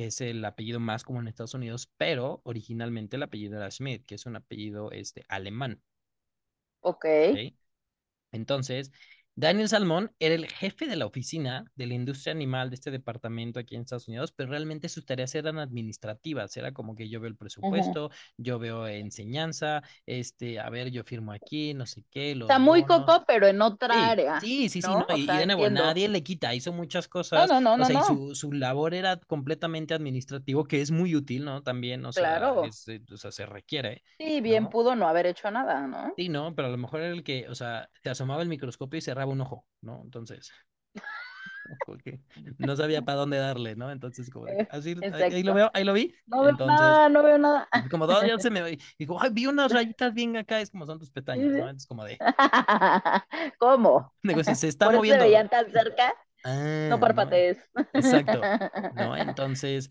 [0.00, 4.06] que es el apellido más común en Estados Unidos, pero originalmente el apellido era Schmidt,
[4.06, 5.82] que es un apellido este, alemán.
[6.80, 7.04] ok.
[7.22, 7.36] ¿ok?
[8.32, 8.92] Entonces,
[9.34, 13.58] Daniel Salmón era el jefe de la oficina de la industria animal de este departamento
[13.58, 17.28] aquí en Estados Unidos, pero realmente sus tareas eran administrativas, era como que yo veo
[17.30, 22.58] el presupuesto, yo veo enseñanza, este, a ver, yo firmo aquí, no sé qué, Está
[22.58, 22.84] los muy bonos.
[22.84, 24.96] coco, pero en otra Sí, área, sí, sí, sí, ¿no?
[24.96, 25.68] no, O y, y sea, de nuevo, entiendo.
[25.68, 28.94] nadie le quita, hizo muchas cosas, no, no, o no, sea, y su, su labor
[28.94, 31.62] era completamente administrativo, que es muy útil, ¿no?
[31.62, 32.54] También, o sea, Claro.
[32.60, 36.16] es, eh, o sea, se requiere, Sí, bien pudo no haber hecho nada, ¿no?
[36.16, 38.98] Sí, no, pero a lo mejor era el que, o sea, te asomaba el microscopio
[38.98, 40.02] y cerraba un ojo, ¿no?
[40.04, 40.52] Entonces,
[42.58, 43.90] no sabía para dónde darle, ¿no?
[43.90, 46.14] Entonces, como Eh, así, ahí, ahí lo veo, ahí lo vi.
[46.26, 47.68] No veo Entonces, nada, no veo nada.
[47.90, 48.78] como dos ya se me ve.
[49.06, 51.68] Como, ay, vi unas rayitas bien acá, es como son tus pestañas, ¿no?
[51.70, 52.22] Es como de,
[53.58, 54.12] ¿Cómo?
[54.22, 55.18] digo, si se está Por eso se moviendo.
[55.18, 56.14] veían tan cerca.
[56.44, 56.50] Ah,
[56.88, 57.00] No ¿no?
[57.00, 57.58] parpadees.
[57.92, 58.52] Exacto,
[58.90, 59.16] ¿no?
[59.16, 59.90] Entonces,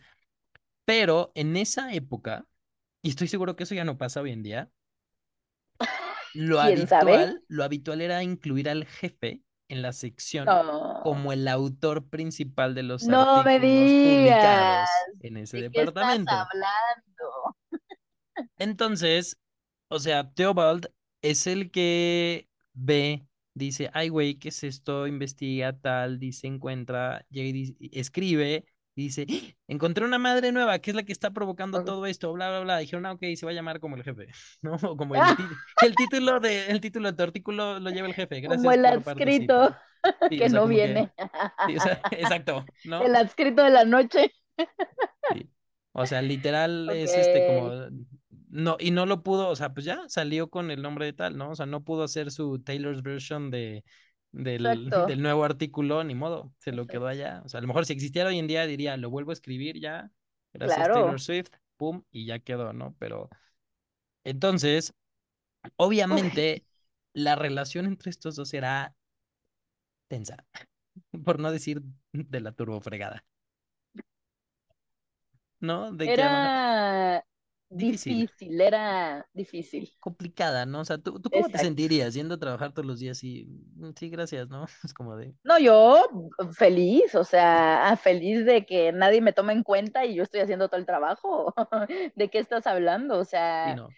[0.85, 2.47] pero en esa época,
[3.03, 4.71] y estoy seguro que eso ya no pasa hoy en día,
[6.33, 10.45] lo habitual, lo habitual era incluir al jefe en la sección
[11.03, 14.89] como el autor principal de los No me artículos publicados digas.
[15.21, 16.31] en ese ¿De qué estás departamento.
[16.33, 17.55] hablando?
[18.57, 19.37] Entonces,
[19.89, 20.87] o sea, Theobald
[21.21, 25.07] es el que ve, dice, ay, güey, ¿qué es esto?
[25.07, 28.65] Investiga tal, dice, encuentra, llega y dice- escribe,
[28.99, 29.55] y dice, "¡Ah!
[29.67, 32.77] encontré una madre nueva, que es la que está provocando todo esto, bla, bla, bla.
[32.79, 34.27] Dijeron, ah, ok, se va a llamar como el jefe,
[34.61, 34.75] ¿no?
[34.75, 35.43] O como el, ti-
[35.85, 38.41] el título de, el título de tu artículo lo lleva el jefe.
[38.41, 39.75] Gracias Como el adscrito.
[40.29, 41.11] Sí, que o sea, no que- viene.
[41.67, 43.03] sí, o sea, exacto, ¿no?
[43.03, 44.31] El adscrito de la noche.
[45.33, 45.49] Sí.
[45.91, 47.71] O sea, literal es este como
[48.51, 51.37] no y no lo pudo, o sea, pues ya salió con el nombre de tal,
[51.37, 51.51] ¿no?
[51.51, 53.83] O sea, no pudo hacer su Taylor's version de
[54.31, 57.41] del, del nuevo artículo, ni modo, se lo quedó allá.
[57.45, 59.79] O sea, a lo mejor si existiera hoy en día diría, lo vuelvo a escribir
[59.79, 60.11] ya,
[60.53, 60.93] gracias Claro.
[60.95, 62.95] Taylor Swift, pum, y ya quedó, ¿no?
[62.99, 63.29] Pero
[64.23, 64.93] entonces,
[65.77, 66.65] obviamente,
[67.13, 68.95] la relación entre estos dos era
[70.07, 70.45] tensa,
[71.25, 71.81] por no decir
[72.13, 73.25] de la turbofregada.
[75.59, 75.91] ¿No?
[75.91, 77.25] De Era
[77.75, 78.27] Difícil.
[78.29, 79.93] difícil, era difícil.
[79.99, 80.81] complicada, ¿no?
[80.81, 83.91] O sea, ¿tú, tú cómo te sentirías yendo a trabajar todos los días y "Mm,
[83.97, 84.65] sí, gracias, ¿no?
[84.83, 86.03] Es como de, No, yo
[86.57, 90.67] feliz, o sea, feliz de que nadie me tome en cuenta y yo estoy haciendo
[90.67, 91.53] todo el trabajo.
[92.15, 93.17] ¿De qué estás hablando?
[93.19, 93.25] O
[93.63, 93.95] sí, sea, no.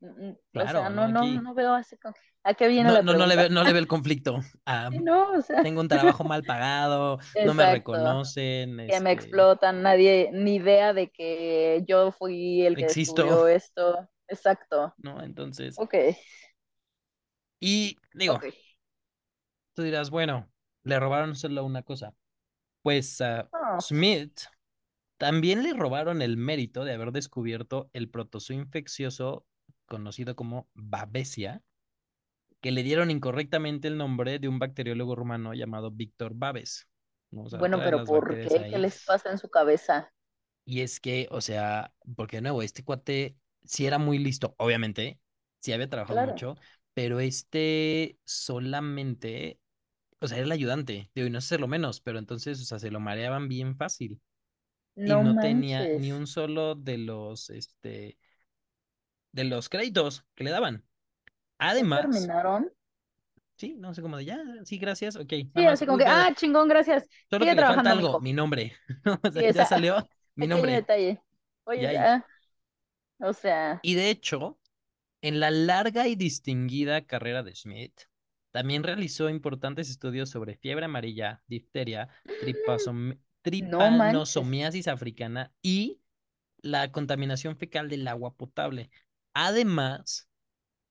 [0.00, 1.04] Mm, o Claro, sea, ¿no?
[1.08, 3.36] no, no, Aquí no veo así como, ¿a qué viene no, la no, no le
[3.36, 3.36] pregunta?
[3.36, 4.40] ve, no le ve el conflicto.
[4.66, 9.12] Ah, Sí, no, o sea, tengo un trabajo mal pagado, no me reconocen, Que me
[9.12, 12.88] este, explotan, nadie, ni idea de que yo fui el que Existo.
[12.88, 14.08] descubrió esto.
[14.28, 14.94] Exacto.
[14.98, 15.20] ¿no?
[15.22, 15.94] Entonces, Ok,
[17.60, 18.40] y digo,
[19.74, 20.50] tú dirás, bueno,
[20.84, 22.14] le robaron solo una cosa.
[22.82, 24.42] Pues a No, Smith
[25.18, 29.46] también le robaron el mérito de haber descubierto el protozoo infeccioso
[29.90, 31.62] conocido como Babesia,
[32.60, 36.88] que le dieron incorrectamente el nombre de un bacteriólogo rumano llamado Víctor Babes.
[37.30, 37.44] ¿no?
[37.44, 38.64] O sea, bueno, pero ¿por qué?
[38.68, 40.12] ¿Qué les pasa en su cabeza?
[40.64, 45.20] Y es que, o sea, porque de nuevo, este cuate sí era muy listo, obviamente,
[45.60, 46.22] sí había trabajado Claro.
[46.22, 46.58] mucho,
[46.94, 49.60] pero este solamente,
[50.20, 52.78] o sea, era el ayudante, digo, y no sé lo menos, pero entonces, o sea,
[52.78, 54.20] se lo mareaban bien fácil
[55.04, 58.18] y No tenía ni un solo de los, este,
[59.32, 60.84] de los créditos que le daban.
[61.76, 62.70] ¿Ya Además, terminaron?
[63.56, 66.04] sí, no sé cómo de ya, sí, gracias, ok, Sí, nada más, así como que,
[66.06, 67.06] ah, chingón, gracias.
[67.30, 68.74] solo Sigue que le falta trabajando, algo, mi nombre,
[69.24, 71.22] o Sí, sea, ya salió mi nombre, detalle.
[71.64, 72.26] Oye, ya ah,
[73.20, 74.58] o sea, Y de hecho,
[75.22, 78.02] en la larga y distinguida carrera de Schmidt,
[78.52, 82.08] también realizó importantes estudios sobre fiebre amarilla, difteria,
[83.58, 86.00] no tripanosomiasis africana y
[86.62, 88.90] la contaminación fecal del agua potable.
[89.42, 90.28] Además,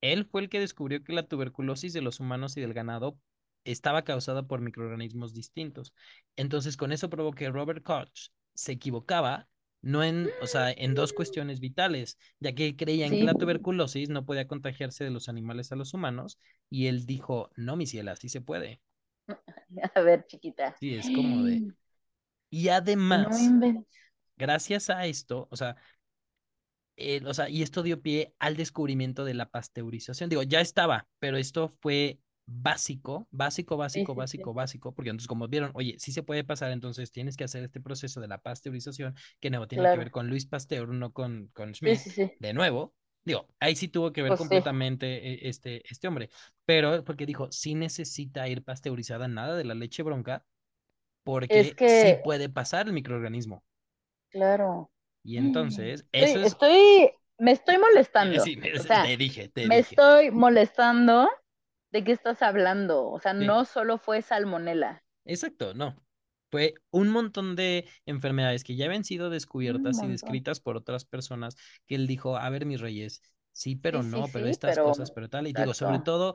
[0.02, 3.20] él fue el que descubrió que la tuberculosis de los humanos y del ganado
[3.64, 5.94] estaba causada por microorganismos distintos.
[6.36, 9.48] Entonces, con eso probó que Robert Koch se equivocaba,
[9.84, 14.10] no en, o sea, en dos cuestiones vitales, ya que creían que Sí, la tuberculosis
[14.10, 16.40] no podía contagiarse de los animales a los humanos,
[16.72, 18.82] y él dijo, no, mi ciela, sí se puede.
[19.94, 20.76] a ver, chiquita.
[20.80, 21.72] Sí, es como de...
[22.50, 23.52] Y además,
[24.36, 25.76] gracias a esto, o sea,
[27.00, 30.30] eh, o sea, y esto dio pie al descubrimiento de la pasteurización.
[30.30, 34.44] Digo, ya estaba, pero esto fue básico, básico, Sí, básico, sí, sí.
[34.44, 37.64] básico, básico, porque entonces como vieron, oye, sí se puede pasar, entonces tienes que hacer
[37.64, 40.00] este proceso de la pasteurización, que no tiene que Claro.
[40.00, 42.32] ver con Luis Pasteur, no con, con Sí, Schmidt, sí, sí.
[42.40, 42.96] de nuevo.
[43.24, 44.56] Digo, ahí sí tuvo que ver Pues sí.
[44.56, 46.30] completamente eh, este, este hombre,
[46.66, 50.46] pero porque dijo, sí necesita ir pasteurizada nada de la leche bronca,
[51.24, 53.64] porque sí que- puede pasar el microorganismo.
[54.32, 54.90] Claro.
[55.30, 56.48] Y entonces, Estoy, eso es...
[56.48, 58.44] estoy, me estoy molestando.
[58.44, 59.90] Sí, me- O sea, te dije, te me dije.
[59.92, 61.30] estoy molestando
[61.92, 63.08] de qué estás hablando.
[63.08, 63.46] O sea, Sí.
[63.46, 65.04] no solo fue salmonela.
[65.26, 65.96] Exacto, no.
[66.52, 71.56] Fue un montón de enfermedades que ya habían sido descubiertas y descritas por otras personas
[71.86, 74.86] que él dijo, a ver, mis reyes, sí, pero Sí, sí, no, pero estas pero-
[74.88, 75.46] cosas, pero tal.
[75.46, 76.34] Y digo, sobre todo,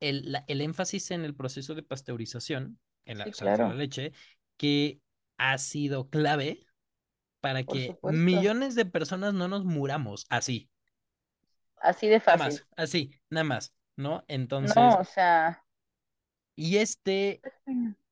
[0.00, 3.26] el, la- el énfasis en el proceso de pasteurización, en la,
[3.74, 4.12] leche,
[4.56, 5.00] que
[5.38, 6.66] ha sido clave
[7.42, 8.22] para Por que supuesto.
[8.28, 10.70] millones de personas no nos muramos así,
[11.82, 12.50] Así de nada fácil.
[12.50, 14.24] más, así, nada más, ¿no?
[14.28, 15.62] Entonces, No, o sea,
[16.56, 17.44] y este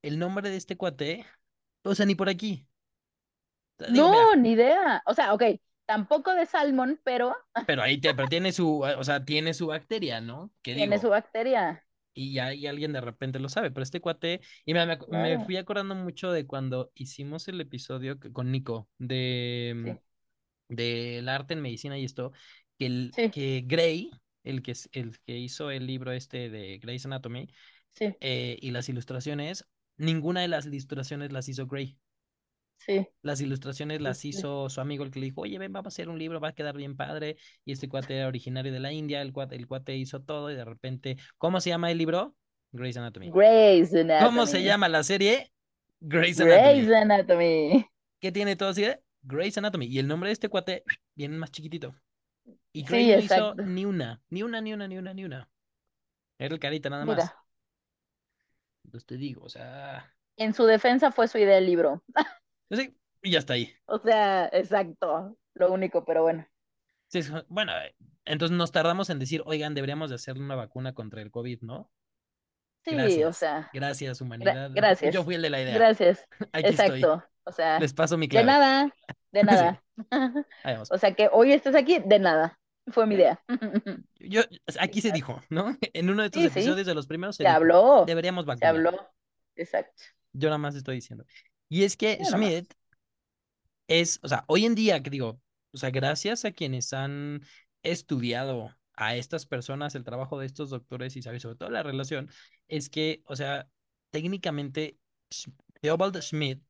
[0.03, 1.27] el nombre de este cuate,
[1.85, 2.69] o sea, ni por aquí.
[3.89, 5.03] Mira, No, ni idea.
[5.07, 5.43] O sea, ok,
[5.87, 10.21] tampoco de salmón, pero pero ahí te, pero tiene su, o sea, tiene su bacteria,
[10.21, 10.53] ¿no?
[10.63, 11.85] ¿Qué tiene su bacteria.
[12.21, 15.57] Y ya y alguien de repente lo sabe, pero este cuate, y me, me, fui
[15.57, 19.91] acordando mucho de cuando hicimos el episodio que- con Nico de, sí,
[20.69, 22.33] mm, del arte en medicina y esto,
[22.79, 24.11] que, el, sí, que Gray,
[24.45, 27.49] el que, es- el que hizo el libro este de Grey's Anatomy,
[27.91, 31.99] sí, eh, y las ilustraciones, ninguna de las ilustraciones las hizo Gray.
[32.87, 35.95] Sí, Las ilustraciones las hizo su amigo el que le dijo, oye, ven, vamos a
[35.95, 37.37] hacer un libro, va a quedar bien padre.
[37.65, 40.55] Y este cuate era originario de la India, el cuate, el cuate hizo todo y
[40.55, 42.35] de repente, ¿cómo se llama el libro?
[42.73, 43.31] Grey's Anatomy.
[43.31, 44.65] Grey's ¿Cómo se Anatomy.
[44.65, 45.53] llama la serie?
[46.01, 46.95] Grey's Grey's Anatomy.
[46.95, 47.87] Anatomy.
[48.21, 48.87] ¿Qué tiene todo así?
[49.23, 49.87] Grey's Anatomy.
[49.87, 50.83] Y el nombre de este cuate
[51.15, 51.95] viene más chiquitito.
[52.73, 55.49] Y Grey Sí, no hizo ni una, ni una, ni una, ni una, ni una.
[56.39, 57.33] Era el carita nada más.
[58.85, 62.03] Entonces te digo, o sea, en su defensa fue su idea el libro.
[62.71, 63.75] pues sí, y ya está ahí.
[63.87, 66.47] O sea, exacto, lo único, pero bueno.
[67.09, 71.21] Sí, bueno, eh, entonces nos tardamos en decir, oigan, deberíamos de hacer una vacuna contra
[71.23, 71.91] el COVID, ¿no?
[72.85, 74.71] Sí, o sea, Gracias, gra- humanidad.
[74.71, 75.75] Yo gracias, fui el de la idea.
[75.75, 77.11] gracias, Aquí estoy.
[77.11, 77.25] exacto.
[77.45, 78.47] O sea, Les paso mi de clave.
[78.47, 78.95] nada,
[79.33, 79.83] de Sí, nada.
[80.65, 80.91] vamos.
[80.91, 82.59] O sea, que hoy estés aquí, de nada.
[82.89, 83.45] Fue mi Eh, idea.
[84.19, 84.43] Yo,
[84.81, 85.77] aquí se dijo, ¿no?
[85.93, 88.45] En uno de estos Sí, sí, episodios de los primeros se se dijo, habló, deberíamos
[88.45, 88.71] se vacunar.
[88.77, 89.13] habló.
[89.57, 90.03] Exacto.
[90.33, 91.25] Yo nada más estoy diciendo.
[91.71, 92.25] Y es que nomás.
[92.25, 92.75] Schmidt
[93.89, 95.41] es, o sea, hoy en día, que digo,
[95.73, 97.43] o sea, gracias a quienes han
[97.83, 102.31] estudiado a estas personas, el trabajo de estos doctores y sobre todo la relación,
[102.69, 103.69] es que, o sea,
[104.11, 104.99] técnicamente
[105.81, 106.63] Theobald Schmidt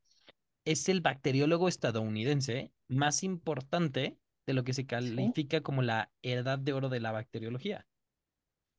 [0.65, 6.59] es el bacteriólogo estadounidense más importante de lo que se Sí, califica como la edad
[6.61, 7.87] de oro de la bacteriología.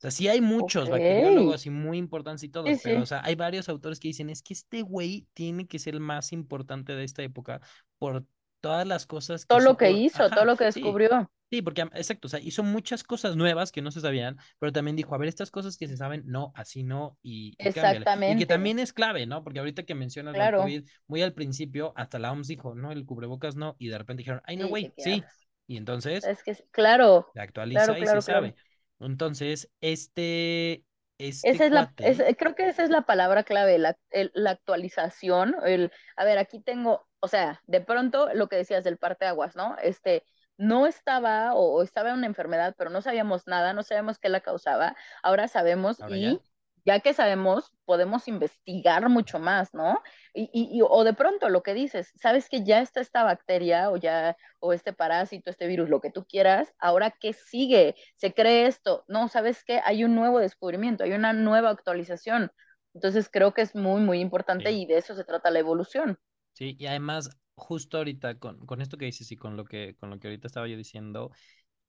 [0.02, 3.22] O sea, sí hay muchos bacteriólogos y muy importantes y todo, Sí, pero, o sea,
[3.24, 6.96] hay varios autores que dicen, es que este güey tiene que ser el más importante
[6.96, 7.62] de esta época
[8.00, 8.26] por
[8.62, 11.30] todas las cosas que Todo lo que hizo, todo lo que descubrió.
[11.52, 14.96] sí, porque, exacto, o sea, hizo muchas cosas nuevas que no se sabían, pero también
[14.96, 17.68] dijo, a ver, estas cosas que se saben, no, así no, y, y cámbiale.
[17.68, 19.44] Y que Exactamente, también es clave, ¿no?
[19.44, 20.36] Porque ahorita que mencionas.
[20.56, 24.22] COVID, muy al principio, hasta la OMS dijo, no, el cubrebocas no, y de repente
[24.22, 25.24] dijeron, ay, no, güey, ¿de qué sí.
[25.68, 28.56] Y entonces Es que, claro, se actualiza claro, y se claro, sabe.
[29.02, 30.86] Entonces, este,
[31.18, 34.52] este Esa es la, es- creo que esa es la palabra clave, la, el- la
[34.52, 39.56] actualización, el, a ver, aquí tengo, o sea, de pronto lo que decías del parteaguas,
[39.56, 39.76] ¿no?
[39.82, 40.24] Este,
[40.58, 44.96] no estaba o, estaba una enfermedad, pero no sabíamos nada, no sabemos qué la causaba,
[45.24, 46.40] ahora sabemos ahora y ya,
[46.86, 50.02] ya que sabemos, podemos investigar mucho más, ¿no?
[50.34, 53.90] Y, y, y- o de pronto lo que dices, sabes que ya está esta bacteria
[53.92, 58.34] o ya, o este parásito, este virus, lo que tú quieras, ahora qué sigue, se
[58.34, 62.52] cree esto, no, sabes que hay un nuevo descubrimiento, hay una nueva actualización.
[62.94, 66.20] Entonces creo que es muy, muy importante sí, y de eso se trata la evolución.
[66.54, 70.10] sí, y además, justo ahorita con, con esto que dices y con lo que, con
[70.10, 71.32] lo que ahorita estaba yo diciendo,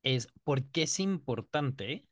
[0.03, 2.07] es por qué es importante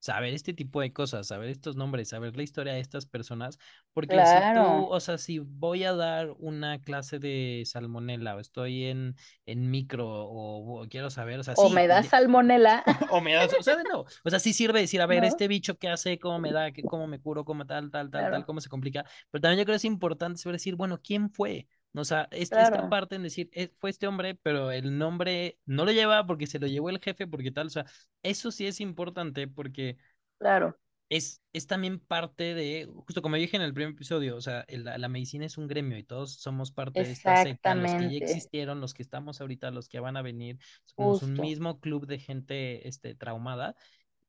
[0.00, 3.58] saber este tipo de cosas, saber estos nombres, saber la historia de estas personas,
[3.92, 4.90] porque si tú, Claro.
[4.90, 10.08] o sea, si voy a dar una clase de salmonela o estoy en, en micro
[10.08, 13.62] o, o quiero saber, o sea, O sí, me da salmonela, o me das, o
[13.62, 15.24] sea, no, o sea, sí sirve decir, a ver, ¿no?
[15.24, 18.44] este bicho qué hace, cómo me da, cómo me curo, cómo tal, tal, tal, tal,
[18.44, 21.30] Claro, cómo se complica, pero también yo creo que es importante saber decir, bueno, ¿quién
[21.30, 21.68] fue?
[21.94, 25.58] O sea, es- esta claro, parte en decir, "Eh, fue este hombre, pero el nombre
[25.66, 27.86] no lo lleva porque se lo llevó el jefe, porque tal, o sea,
[28.22, 29.96] eso sí es importante porque
[30.38, 30.76] claro.
[31.08, 34.84] es, es también parte de, justo como dije en el primer episodio, o sea, el-
[34.84, 38.16] la, medicina es un gremio y todos somos parte de esta secta, los que ya
[38.18, 42.18] existieron, los que estamos ahorita, los que van a venir, somos un mismo club de
[42.20, 43.74] gente este, traumada.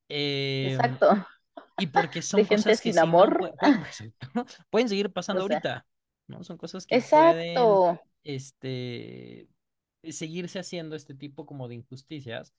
[0.09, 1.25] em, Exacto.
[1.77, 3.37] y porque De son gente cosas que sin no amor.
[3.37, 4.15] pue- pueden,
[4.69, 5.85] pueden seguir O pasando sea, ahorita,
[6.31, 6.43] ¿no?
[6.43, 8.01] Son cosas que pueden, exacto.
[8.23, 9.47] este,
[10.03, 12.53] seguirse haciendo este tipo como de injusticias.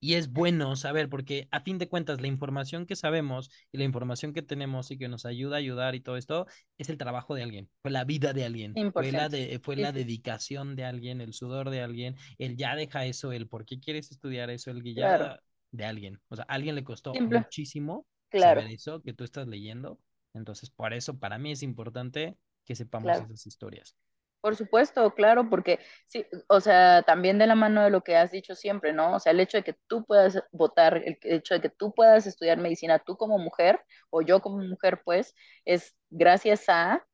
[0.00, 3.84] Y es bueno saber, porque a fin de cuentas, la información que sabemos y la
[3.84, 7.34] información que tenemos y que nos ayuda a ayudar y todo esto es el trabajo
[7.34, 9.30] de alguien, fue la vida de alguien, fue la, 100%.
[9.30, 13.48] de, fue la dedicación de alguien, el sudor de alguien, el ya deja eso, el
[13.48, 15.40] por qué quieres estudiar eso, el que claro.
[15.70, 16.20] de alguien.
[16.28, 19.98] O sea, a alguien le costó Simple, muchísimo saber claro, eso que tú estás leyendo.
[20.34, 23.20] Entonces, por eso para mí es importante que sepamos claro.
[23.20, 23.96] esas historias.
[24.40, 28.30] Por supuesto, claro, porque sí, o sea, también de la mano de lo que has
[28.30, 29.14] dicho siempre, ¿no?
[29.16, 32.26] O sea, el hecho de que tú puedas votar, el hecho de que tú puedas
[32.26, 37.06] estudiar medicina, tú como mujer, o yo como mujer, pues, es gracias a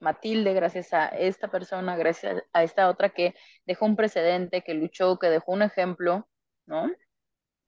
[0.00, 3.34] Matilde, gracias a esta persona, gracias a esta otra que
[3.66, 6.28] dejó un precedente, que luchó, que dejó un ejemplo,
[6.66, 6.90] ¿no?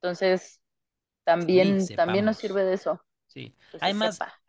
[0.03, 0.63] Entonces,
[1.39, 3.55] Sí, también, también nos sirve de eso, Sí.
[3.71, 4.42] se Además, sepa.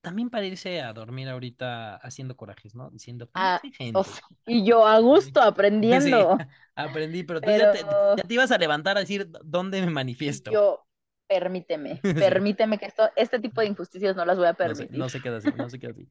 [0.00, 2.90] También para irse a dormir ahorita haciendo corajes, ¿no?
[2.90, 4.04] Diciendo, Ah, o gente.
[4.04, 5.40] sea, y yo a gusto
[6.00, 6.38] sí, aprendiendo,
[6.74, 10.60] aprendí, pero tú ya te, ya te ibas a levantar a decir dónde me manifiesto.
[10.60, 10.86] yo,
[11.26, 14.90] permíteme, permíteme que esto, este tipo de injusticias no las voy a no se, permitir.
[14.90, 16.08] no se queda así, no se queda así.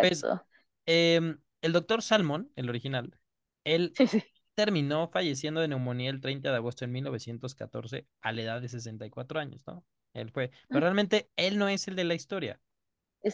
[0.00, 0.46] Pues Exacto.
[0.86, 3.18] em, el doctor Salmon, el original,
[3.64, 4.22] él Sí, sí.
[4.54, 9.40] terminó falleciendo de neumonía el 30 de agosto de 1914 a la edad de 64
[9.40, 9.84] años, ¿no?
[10.14, 12.60] Él fue, pero realmente él no es el de la historia.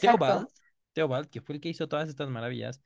[0.01, 0.51] Theobald, Exacto.
[0.95, 2.81] Theobald, que fue el que hizo todas estas maravillas,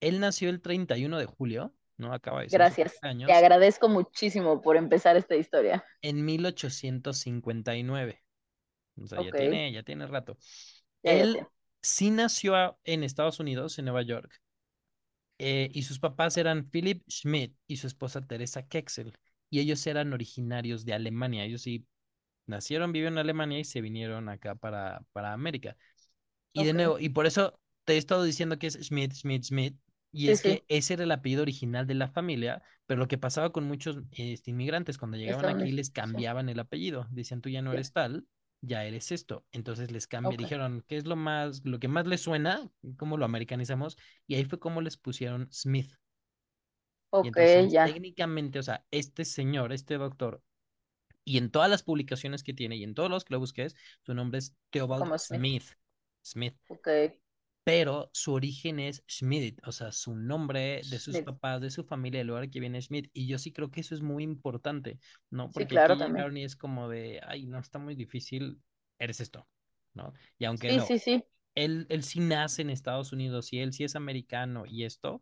[0.00, 2.12] él nació el 31 de julio, ¿no?
[2.12, 3.02] Acaba de ser Gracias.
[3.24, 5.84] Te cumpleaños, agradezco muchísimo por empezar esta historia.
[6.02, 8.22] en 1859.
[8.96, 10.38] O sea, ya Ok, tiene, ya tiene rato.
[11.02, 11.46] ya, ya Él te.
[11.82, 14.40] sí nació a- en Estados Unidos, en Nueva York,
[15.38, 19.16] eh, y sus papás eran Philip Schmidt y su esposa Teresa Kexel,
[19.50, 21.44] y ellos eran originarios de Alemania.
[21.44, 21.86] Ellos sí
[22.46, 25.76] nacieron, vivieron en Alemania y se vinieron acá para, para América.
[26.52, 29.76] Y de nuevo, y por eso te he estado diciendo que es Schmidt, Schmidt, Schmidt,
[30.12, 30.48] y es sí.
[30.48, 33.98] que ese era el apellido original de la familia, pero lo que pasaba con muchos
[34.12, 35.86] este, inmigrantes, cuando llegaban aquí les.
[35.86, 38.26] Sí, cambiaban el apellido, decían tú ya no eres tal,
[38.60, 40.38] ya eres esto, entonces les cambia, Ok.
[40.38, 42.70] dijeron, ¿qué es lo más, lo que más les suena?
[42.96, 43.96] ¿Cómo lo americanizamos?
[44.26, 45.92] Y ahí fue como les pusieron Smith.
[47.10, 47.86] Ok, entonces ya.
[47.86, 50.42] técnicamente, o sea, este señor, este doctor,
[51.24, 54.14] y en todas las publicaciones que tiene y en todos los que lo busques, su
[54.14, 55.62] nombre es Theobald Smith.
[55.62, 55.64] Smith.
[56.22, 56.88] Smith Ok.
[57.64, 61.22] pero su origen es Schmidt, o sea, su nombre de sus Schmidt.
[61.22, 63.08] papás, de su familia, el lugar que viene es Schmidt.
[63.12, 64.98] Y yo sí creo que eso es muy importante,
[65.30, 65.52] ¿no?
[65.52, 66.28] Sí, Porque claro, aquí también.
[66.42, 68.60] es como de, ay, no, está muy difícil,
[68.98, 69.46] eres esto,
[69.94, 70.12] ¿no?
[70.38, 71.22] Y aunque Sí, no, sí, sí.
[71.54, 75.20] él, él sí nace en Estados Unidos y él sí es americano y esto,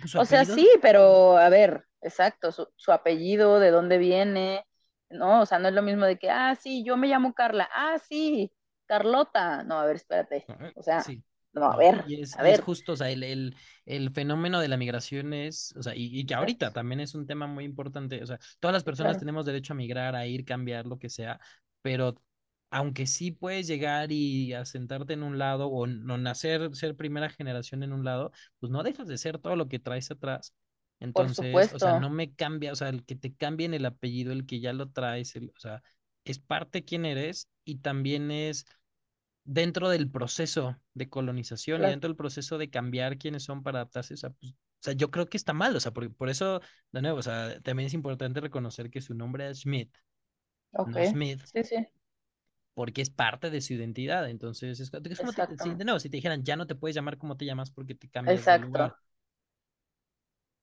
[0.00, 4.64] pues O sea, sí, pero a ver, exacto, su, su apellido, de dónde viene,
[5.10, 5.42] ¿no?
[5.42, 7.98] O sea, no es lo mismo de que, ah, sí, yo me llamo Carla, ah,
[8.08, 8.52] sí,
[8.86, 9.62] Carlota.
[9.64, 10.46] No, a ver, espérate.
[10.74, 11.22] O sea, sí.
[11.52, 12.60] no, a ver, y es, a y es ver.
[12.60, 16.26] justo, o sea, el, el, el fenómeno de la migración es, o sea, y, y
[16.26, 19.20] que ahorita también es un tema muy importante, o sea, todas las personas claro.
[19.20, 21.40] tenemos derecho a migrar, a ir, cambiar, lo que sea,
[21.82, 22.14] pero
[22.70, 27.82] aunque sí puedes llegar y asentarte en un lado o no nacer, ser primera generación
[27.82, 30.54] en un lado, pues no dejas de ser todo lo que traes atrás.
[31.12, 34.32] Por Entonces, o sea, no me cambia, o sea, el que te cambien el apellido,
[34.32, 35.82] el que ya lo traes, el- o sea,
[36.32, 38.66] es parte de quién eres y también es
[39.44, 44.14] dentro del proceso de colonización y dentro del proceso de cambiar quiénes son para adaptarse,
[44.14, 46.60] o sea, pues, o sea, yo creo que está mal, o sea, por, por eso,
[46.92, 49.94] de nuevo, o sea, también es importante reconocer que su nombre es Schmidt,
[50.72, 50.96] Ok.
[50.96, 51.76] no Smith, Sí, sí,
[52.74, 56.10] porque es parte de su identidad, entonces, es, es como, te- si, de nuevo, si
[56.10, 58.58] te dijeran, ya no te puedes llamar como te llamas porque te cambias de Exacto.
[58.58, 58.96] lugar,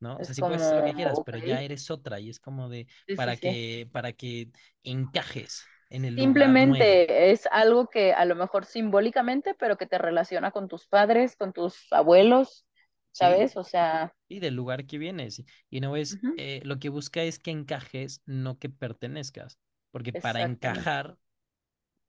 [0.03, 0.19] ¿no?
[0.19, 2.39] O sea, Es sí puedes hacer lo que quieras, pero ya eres otra y es
[2.39, 3.37] como de, Sí, para sí.
[3.37, 4.51] que, para que
[4.83, 6.65] encajes en el lugar.
[6.65, 11.35] Simplemente es algo que a lo mejor simbólicamente, pero que te relaciona con tus padres,
[11.35, 12.67] con tus abuelos,
[13.11, 13.57] ¿sabes?
[13.57, 15.43] O sea, y del lugar que vienes.
[15.69, 19.59] Y no es, eh, lo que busca es que encajes, no que pertenezcas.
[19.91, 21.17] Porque para encajar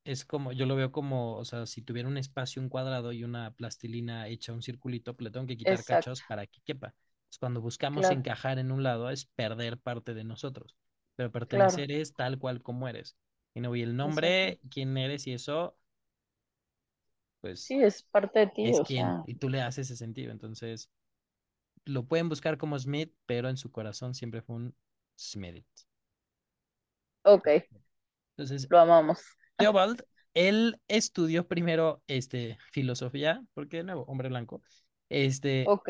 [0.05, 3.25] es como, yo lo veo como, o sea, si tuviera un espacio, un cuadrado y
[3.25, 6.95] una plastilina hecha un circulito, pues le tengo que quitar Exacto, cachos para que quepa.
[7.35, 10.77] Entonces, cuando buscamos claro, encajar en un lado es perder parte de nosotros.
[11.17, 13.17] Pero claro, pertenecer es tal cual como eres.
[13.55, 14.37] Y no, y el exacto.
[14.37, 15.77] nombre, quién eres y eso,
[17.41, 19.23] pues Sí, es parte de ti, es o quién.
[19.25, 20.33] sea, Y tú le haces ese sentido.
[20.33, 20.91] Entonces,
[21.87, 24.77] lo pueden buscar como Smith, pero en su corazón siempre fue un
[25.19, 25.67] Smith.
[27.25, 27.49] ok,
[28.37, 29.23] Entonces, lo amamos.
[29.59, 34.63] Theobald, él estudió primero este, filosofía, porque de nuevo, hombre blanco,
[35.11, 35.89] este, Ok,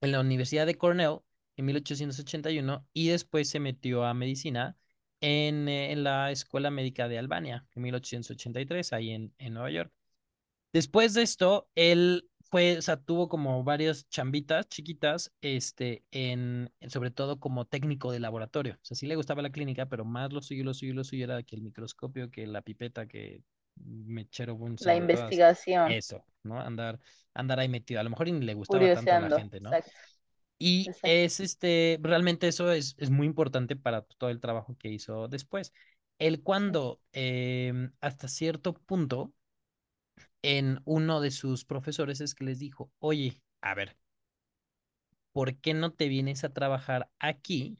[0.00, 1.18] en la Universidad de Cornell
[1.56, 4.76] en 1881 y después se metió a medicina
[5.20, 9.92] en, eh, en la Escuela Médica de Albania en 1883, ahí en, en Nueva York.
[10.72, 17.10] Después de esto, él fue, o sea, tuvo como varias chambitas chiquitas, este, en, sobre
[17.10, 18.74] todo como técnico de laboratorio.
[18.74, 21.24] O sea, sí le gustaba la clínica, pero más lo suyo, lo suyo, lo suyo
[21.24, 23.42] era que el microscopio, que la pipeta, que
[23.84, 25.44] mechero bun, la todas.
[25.76, 26.60] investigación, Eso, ¿no?
[26.60, 27.00] Andar,
[27.34, 28.00] andar ahí metido.
[28.00, 29.78] A lo mejor ni le gustaba tanto a la gente, ¿no?
[29.78, 29.92] exacto,
[30.58, 31.00] Y exacto.
[31.02, 35.72] es este, realmente eso es, es muy importante para todo el trabajo que hizo después.
[36.18, 36.72] Él Sí.
[36.72, 39.34] cuando, em, hasta cierto punto,
[40.42, 43.96] en uno de sus profesores es que les dijo, oye, a ver,
[45.32, 47.78] ¿por qué no te vienes a trabajar aquí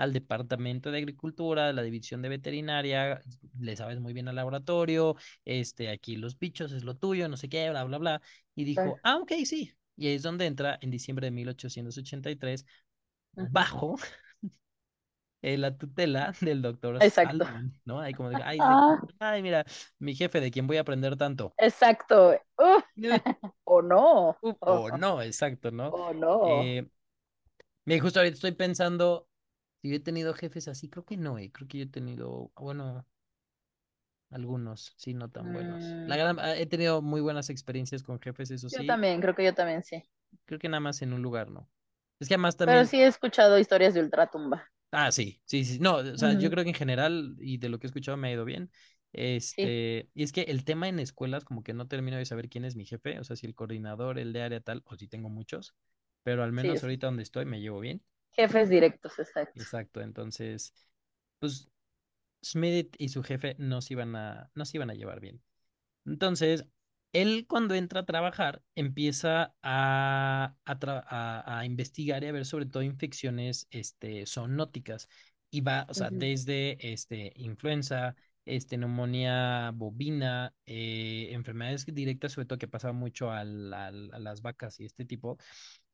[0.00, 3.20] al Departamento de Agricultura, a la División de Veterinaria?
[3.58, 7.48] Le sabes muy bien al laboratorio, este, aquí los bichos es lo tuyo, no sé
[7.48, 8.22] qué, bla, bla, bla.
[8.54, 9.74] Y dijo, ah, ok, sí.
[9.96, 12.64] Y ahí es donde entra en diciembre de 1883
[13.36, 13.96] ujú, bajo
[15.42, 17.46] eh, la tutela del doctor Exacto.
[17.84, 18.00] ¿no?
[18.00, 19.64] Ahí como de, ay, de- Ah, ay, mira,
[19.98, 21.56] mi jefe de quien voy a aprender tanto.
[21.58, 22.38] exacto.
[23.66, 24.36] O no.
[24.42, 25.96] uh, O, no, exacto, ¿no?
[25.98, 26.38] o no.
[26.40, 26.88] Eh,
[27.86, 29.28] mira, justo ahorita estoy pensando,
[29.82, 32.52] si yo he tenido jefes así, creo que no, eh, creo que yo he tenido,
[32.56, 33.06] bueno,
[34.30, 35.98] algunos, sí, no tan buenos.
[36.04, 39.20] La Mm, gran, ah, he tenido muy buenas experiencias con jefes, eso yo sí, también,
[39.20, 40.02] creo que yo también sí.
[40.44, 41.68] creo que nada más en un lugar, ¿no?
[42.18, 44.70] Es que además Pero también, sí he escuchado historias de ultratumba.
[44.90, 47.78] ah, sí, sí, sí, no, o sea, yo creo que en general, y de lo
[47.78, 48.70] que he escuchado me ha ido bien.
[49.44, 52.48] Sí, Este, y es que el tema en escuelas, como que no termino de saber
[52.48, 55.08] quién es mi jefe, o sea, si el coordinador, el de área tal, o si
[55.08, 55.74] tengo muchos,
[56.22, 58.02] pero al menos ahorita donde estoy me llevo bien.
[58.32, 59.54] Jefes directos, exacto.
[59.54, 60.72] Exacto, entonces,
[61.38, 61.68] pues
[62.44, 65.42] Smith y su jefe no se iban a, no se iban a llevar bien.
[66.06, 66.66] Entonces,
[67.12, 72.46] él cuando entra a trabajar empieza a, a, tra- a- a investigar y a ver
[72.46, 75.08] sobre todo infecciones este, zoonóticas.
[75.50, 78.16] Y va, o sea, Ujú, desde este, influenza,
[78.46, 84.42] este, neumonía bovina, eh, enfermedades directas, sobre todo que pasaba mucho al- al- a las
[84.42, 85.38] vacas y este tipo.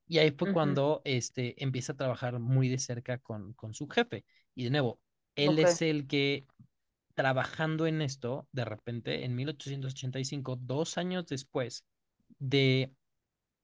[0.08, 4.24] Y ahí fue cuando este, empieza a trabajar muy de cerca con, con su jefe.
[4.54, 5.00] Y de nuevo,
[5.34, 6.46] él es el que
[7.14, 11.84] trabajando en esto, de repente, en 1885, dos años después
[12.38, 12.92] de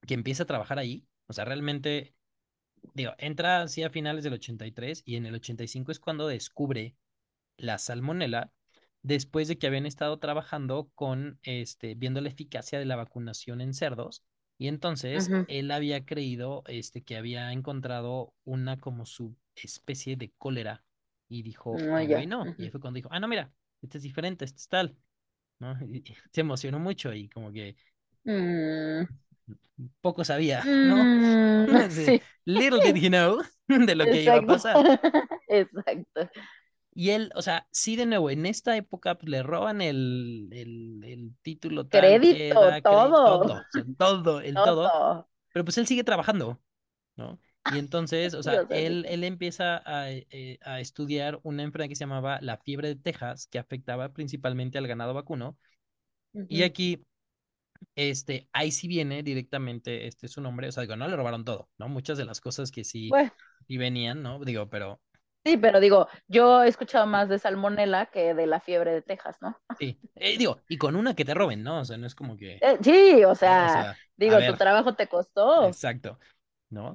[0.06, 2.14] que empieza a trabajar ahí, o sea, realmente,
[2.94, 6.96] digo, entra así a finales del 83 y en el 85 es cuando descubre
[7.56, 8.52] la salmonela
[9.02, 13.74] después de que habían estado trabajando con, este, viendo la eficacia de la vacunación en
[13.74, 14.24] cerdos.
[14.58, 20.84] Y entonces él había creído, este, que había encontrado una como subespecie de cólera
[21.28, 22.26] y dijo, No, oh, güey, ya.
[22.26, 22.52] no.
[22.56, 24.96] Y fue cuando dijo, ah, no, mira, este es diferente, este es tal,
[25.60, 25.76] ¿no?
[25.86, 27.76] Y se emocionó mucho y como que
[28.26, 29.06] Mm,
[30.00, 31.12] poco sabía, ¿no?
[31.66, 34.46] mm, Sí, Little did he know de lo que iba a exacto.
[34.46, 34.86] pasar.
[35.48, 36.30] Exacto.
[36.94, 41.02] Y él, o sea, sí, de nuevo, en esta época pues, le roban el, el,
[41.04, 43.66] el título tal que Crédito, todo, todo,
[43.98, 45.28] todo, el todo, todo.
[45.52, 46.62] pero pues él sigue trabajando,
[47.16, 47.40] ¿no?
[47.64, 52.00] Y entonces, o sea, él, él empieza a, eh, a estudiar una enfermedad que se
[52.04, 55.58] llamaba la fiebre de Texas, que afectaba principalmente al ganado vacuno.
[56.48, 56.62] Y Ujú.
[56.62, 57.04] aquí,
[57.96, 61.70] este, ahí sí viene directamente, este, su nombre, o sea, digo, no le robaron todo,
[61.78, 61.88] ¿no?
[61.88, 63.32] Muchas de las cosas que sí, Bueno,
[63.68, 64.40] sí venían, ¿no?
[64.44, 65.00] Digo, pero
[65.44, 69.36] sí, pero digo, yo he escuchado más de salmonela que de la fiebre de Texas,
[69.40, 69.56] ¿no?
[69.78, 71.80] sí, Eh, digo, y con una que te roben, ¿no?
[71.80, 72.56] O sea, no es como que...
[72.60, 75.68] Eh, sí, o sea, digo, tu trabajo te costó.
[75.68, 76.18] exacto,
[76.70, 76.94] ¿no?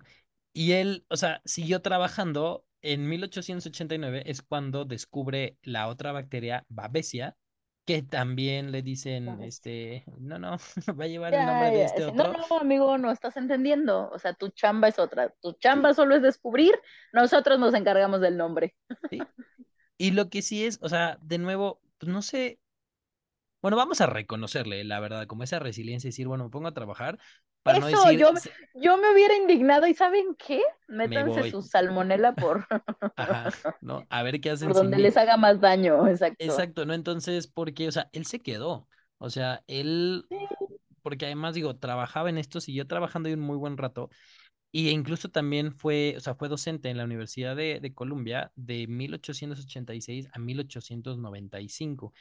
[0.54, 2.64] Y él, o sea, siguió trabajando.
[2.84, 7.36] En 1889 es cuando descubre la otra bacteria, Babesia,
[7.88, 10.58] que también le dicen, este, no, no,
[11.00, 12.12] va a llevar el nombre Ya, de este sí.
[12.14, 12.38] No, otro.
[12.50, 14.10] no, amigo, no estás entendiendo.
[14.12, 15.34] O sea, tu chamba es otra.
[15.42, 16.74] Tu chamba solo es descubrir,
[17.14, 18.76] nosotros nos encargamos del nombre.
[19.10, 19.30] ¿sí?
[19.98, 22.60] Y lo que sí es, o sea, de nuevo, pues no sé,
[23.62, 27.20] bueno, vamos a reconocerle, la verdad, como esa resiliencia decir, bueno, me pongo a trabajar
[27.68, 30.61] para no Eso, decir, yo, "Se- yo me hubiera indignado y ¿saben qué?
[30.88, 32.65] Métanse su salmonela por,
[33.15, 33.49] ajá,
[33.82, 34.05] ¿no?
[34.09, 36.38] A ver qué hacen por donde les haga más daño, exacto.
[36.45, 36.93] Exacto, ¿no?
[36.93, 38.88] Entonces, porque, o sea, él se quedó.
[39.20, 40.26] O sea, él,
[41.01, 44.09] porque además, digo, trabajaba en esto, siguió trabajando ahí un muy buen rato.
[44.72, 48.88] Y incluso también fue, o sea, fue docente en la Universidad de, de Columbia de
[48.88, 52.13] 1886 a 1895.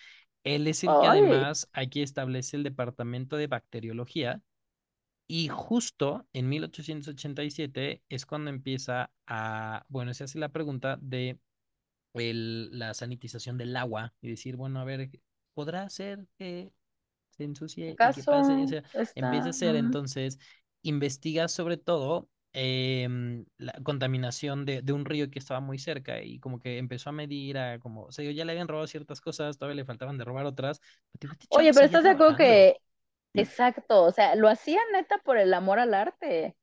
[0.44, 4.40] Él es el que además aquí establece el departamento de bacteriología.
[5.28, 11.38] Y justo en 1887 es cuando empieza a, bueno, se hace la pregunta de
[12.14, 15.10] el, la sanitización del agua y decir, bueno, a ver,
[15.54, 16.72] ¿podrá ser que
[17.30, 18.20] se ensucie y que pase?
[18.20, 18.82] O ¿acaso sea,
[19.14, 20.38] empieza a ser, entonces,
[20.82, 26.38] investiga sobre todo eh, la contaminación de, de, un río que estaba muy cerca y
[26.38, 29.58] como que empezó a medir a como, o sea, ya le habían robado ciertas cosas,
[29.58, 30.80] todavía le faltaban de robar otras,
[31.12, 32.76] pero digo, este Oye, pero ¿estás de acuerdo que,
[33.36, 36.56] exacto, o sea, lo hacía neta por el amor al arte?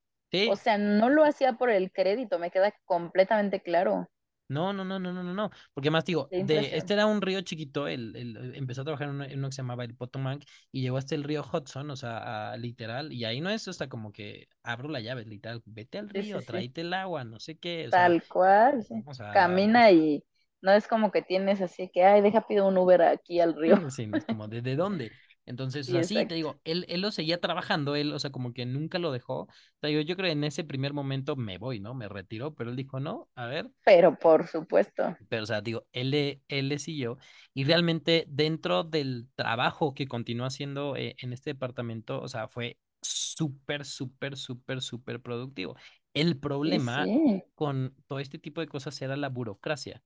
[0.46, 4.10] O Sí, sea, no lo hacía por el crédito, me queda completamente claro.
[4.50, 7.42] No, no, no, no, no, no, no, porque más digo, de este era un río
[7.42, 10.44] chiquito, el, el- empezó a trabajar en uno, en uno que se llamaba el Potomac
[10.72, 13.90] y llegó hasta el río Hudson, o sea, a- literal, y ahí no es hasta
[13.90, 16.44] como que abro la llave, literal, vete al sí, río, sí.
[16.44, 20.24] tráete el agua, no sé qué, o sea, Tal cual, o sea, Camina y
[20.62, 23.78] no es como que tienes así que, ay, deja pido un Uber aquí al río.
[23.92, 25.14] sí, no es como, ¿de, de dónde?
[25.46, 28.32] Entonces, o Sí, sea, sí, te digo, él, él lo seguía trabajando, él, o sea,
[28.32, 29.48] como que nunca lo dejó,
[29.80, 31.94] te digo, yo creo que en ese primer momento me voy, ¿no?
[31.96, 33.70] Me retiró, pero él dijo, no, a ver.
[33.86, 35.16] Pero por supuesto.
[35.30, 37.18] Pero, o sea, digo, él le, él le siguió
[37.54, 42.78] y realmente dentro del trabajo que continuó haciendo eh, en este departamento, o sea, fue
[43.02, 45.76] súper, súper, súper, súper productivo.
[46.14, 47.44] El Sí, problema sí.
[47.56, 50.04] con todo este tipo de cosas era la burocracia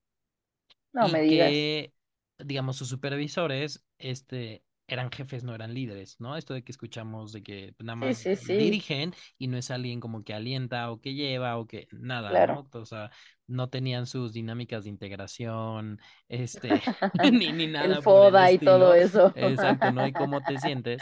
[0.92, 1.66] No y me digas.
[1.66, 1.94] que,
[2.40, 6.38] digamos, sus supervisores, este, eran jefes, no eran líderes, ¿no?
[6.38, 8.54] Esto de que escuchamos de que nada más sí, sí.
[8.54, 12.66] dirigen y no es alguien como que alienta o que lleva o que nada, Claro.
[12.72, 12.80] ¿no?
[12.80, 13.12] O sea,
[13.48, 16.70] no tenían sus dinámicas de integración, este,
[17.34, 19.34] ni, ni nada el FODA y todo eso.
[19.36, 20.08] Exacto, ¿no?
[20.08, 21.02] Y cómo te sientes.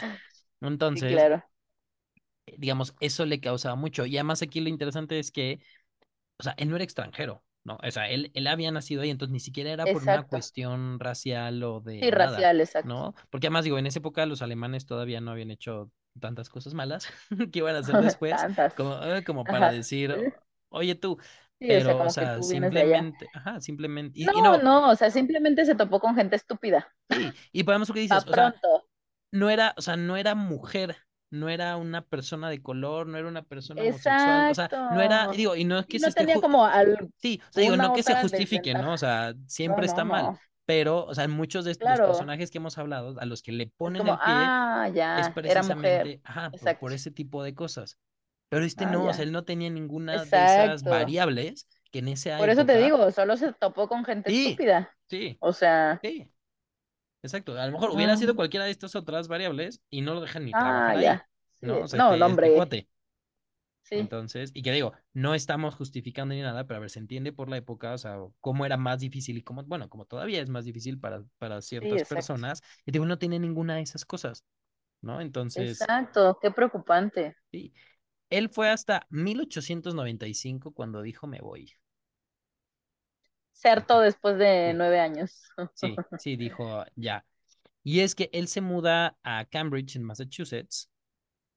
[0.60, 1.42] Entonces, claro.
[2.56, 4.06] digamos, eso le causaba mucho.
[4.06, 5.60] Y además aquí lo interesante es que
[6.38, 7.78] o sea, él no era extranjero, ¿no?
[7.82, 11.62] O sea, él, él había nacido ahí, entonces ni siquiera era por una cuestión racial
[11.64, 12.94] o de Sí, nada, racial, exacto.
[12.94, 13.14] ¿no?
[13.30, 15.90] Porque además digo, en esa época los alemanes todavía no habían hecho
[16.20, 17.08] tantas cosas malas
[17.52, 19.70] que iban a hacer después, como, eh, como para Ajá.
[19.70, 20.22] decir,
[20.68, 21.18] oye tú,
[21.60, 24.96] Sí, o sea, pero, o sea, simplemente, ajá, simplemente, y, y No, no, no, o
[24.96, 26.92] sea, simplemente se topó con gente estúpida.
[27.10, 28.88] sí, y podemos lo que dices, o sea, pronto.
[29.32, 30.96] no era, o sea, no era mujer,
[31.30, 34.76] no era una persona de color, no era una persona homosexual, o sea, Exacto.
[34.88, 36.66] no era, digo, y no es que Y se no esté, tenía como
[37.16, 38.92] Sí, o sea, digo, no que se justifique, ¿no?
[38.92, 40.40] O sea, siempre no, está mal, no.
[40.64, 42.06] pero, o sea, muchos de los Claro.
[42.06, 45.28] personajes que hemos hablado, a los que le Es ponen como, el pie, ah, es
[45.28, 46.12] ya, mujer.
[46.12, 46.92] precisamente, ajá, por, por Exacto.
[46.92, 47.98] ese tipo de cosas.
[48.48, 49.24] Pero este Ah, no, o sea, ya.
[49.24, 50.86] él no tenía ninguna de esas Exacto.
[50.86, 54.30] variables que en esa Por eso te época, digo, solo se topó con gente sí,
[54.30, 54.96] estúpida.
[55.08, 56.30] sí, O sea, sí,
[57.26, 57.58] exacto.
[57.58, 60.54] A lo mejor hubiera sido cualquiera de estas otras variables y no lo dejan ni
[60.54, 61.28] Ah, trabajar ahí, ya.
[61.60, 61.80] ¿no?
[61.82, 62.50] O sea, No, este hombre.
[62.52, 62.88] cuate.
[63.82, 67.32] Sí, Entonces, y que digo, no estamos justificando ni nada, pero a ver, se entiende
[67.32, 70.50] por la época, o sea, cómo era más difícil y cómo, bueno, como todavía es
[70.50, 74.44] más difícil para, para ciertas personas, y digo, no tiene ninguna de esas cosas,
[75.02, 75.20] ¿no?
[75.20, 76.38] Entonces, Exacto.
[76.40, 77.34] Qué preocupante.
[77.50, 77.72] sí,
[78.30, 81.72] él fue hasta 1895 cuando dijo me voy.
[83.56, 85.50] Certo después de nueve años.
[85.74, 87.24] sí, sí, dijo ya.
[87.84, 90.90] Y es que él se muda a Cambridge, en Massachusetts,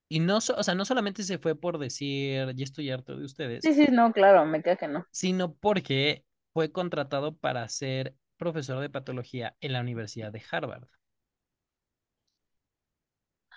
[0.08, 3.62] y no, o sea, no solamente se fue por decir, ya estoy harto de ustedes,
[3.62, 5.06] Sí, sí, no, claro, me queda que no.
[5.12, 10.88] sino porque fue contratado para ser profesor de patología en la Universidad de Harvard.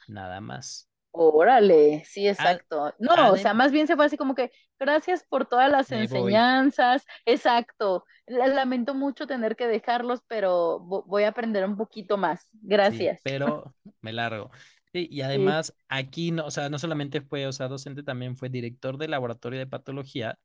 [0.08, 0.88] Nada más.
[1.16, 2.94] Órale, sí, exacto.
[2.98, 6.44] No, o sea, más bien se fue así como que, gracias por todas las voy.
[6.44, 7.06] enseñanzas.
[7.26, 8.06] Exacto.
[8.26, 12.48] La- Lamento mucho tener que dejarlos, pero vo- voy a aprender un poquito más.
[12.90, 13.22] Sí, Gracias.
[13.24, 14.52] pero me largo.
[14.92, 15.22] Sí, y Sí.
[15.22, 19.12] además aquí no, o sea, no solamente fue, o sea, docente, también fue director del
[19.12, 20.38] laboratorio de patología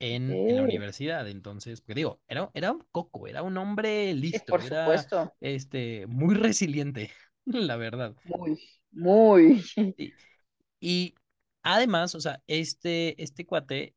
[0.00, 1.28] en, en la universidad.
[1.28, 5.34] Entonces, porque digo, era, era un coco, era un hombre listo, por era supuesto.
[5.40, 7.12] este, muy resiliente,
[7.46, 8.16] la verdad.
[8.24, 8.58] Muy,
[8.92, 9.62] muy.
[10.82, 11.14] Y
[11.62, 13.94] además, o sea, este, este cuate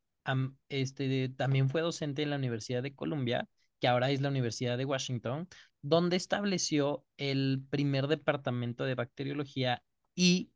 [0.67, 3.47] este, también fue docente en la Universidad de Columbia,
[3.79, 5.47] que ahora es la Universidad de Washington,
[5.81, 9.81] donde estableció el primer departamento de bacteriología
[10.13, 10.51] y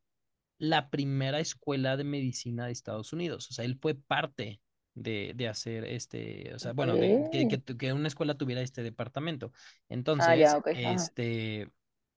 [0.58, 3.50] la primera escuela de medicina de Estados Unidos.
[3.50, 4.60] O sea, él fue parte
[4.94, 9.52] de, de hacer este, o sea, bueno, de que, que, una escuela tuviera este departamento.
[9.52, 10.28] Ah, ya, Entonces.
[10.28, 10.92] Ajá.
[10.92, 11.70] este,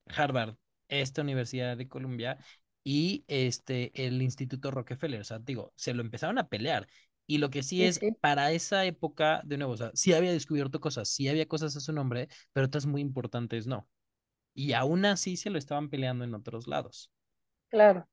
[0.07, 0.55] Harvard,
[0.92, 2.38] esta Universidad de Columbia
[2.84, 6.88] y este, el Instituto Rockefeller, o sea, digo, se lo empezaron a pelear.
[7.28, 10.14] Y lo que sí Sí, es, sí, para esa época, de nuevo, o sea, sí
[10.14, 13.88] había descubierto cosas, sí había cosas a su nombre, pero otras muy importantes no.
[14.56, 17.12] Y aún así se lo estaban peleando en otros lados,
[17.70, 18.08] claro.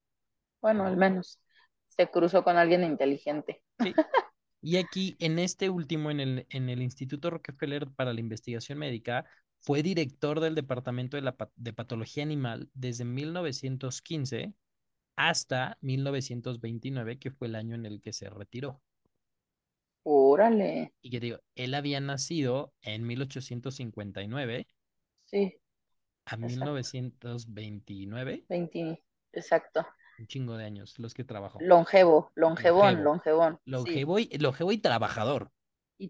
[0.61, 0.99] Bueno, al ¿no?
[0.99, 1.41] menos
[1.89, 3.63] se cruzó con alguien inteligente.
[3.83, 3.99] Sí.
[4.63, 9.27] Y aquí, en este último, en el, en el Instituto Rockefeller para la Investigación Médica,
[9.61, 14.55] fue director del Departamento de, la, de Patología Animal desde 1915
[15.17, 18.81] hasta 1929, que fue el año en el que se retiró.
[20.03, 20.93] Órale.
[21.03, 24.69] Y que digo, él había nacido en 1859
[25.25, 25.61] Sí,
[26.27, 26.75] a exacto.
[26.77, 29.03] 1929, 20,
[29.33, 29.87] exacto.
[30.19, 31.59] un chingo de años los que trabajó.
[31.59, 33.71] Longevo, longevón, Longevo, longevón, sí.
[33.71, 35.51] longevo y, longevo y trabajador.
[35.97, 36.09] Y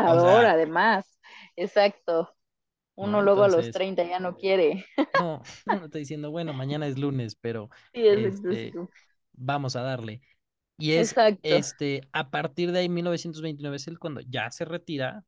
[0.00, 1.18] O trabajador, sea, además.
[1.56, 2.34] Exacto.
[3.00, 3.10] ¿No?
[3.10, 4.84] Uno luego a los Entonces, 30 ya no quiere.
[5.14, 8.78] No, no estoy diciendo, bueno, mañana es lunes, pero Sí, sí, este,
[9.32, 10.20] vamos a darle.
[10.78, 11.38] Y es Exacto.
[11.42, 15.24] este, a partir de ahí, 1929 es el cuando ya se retira.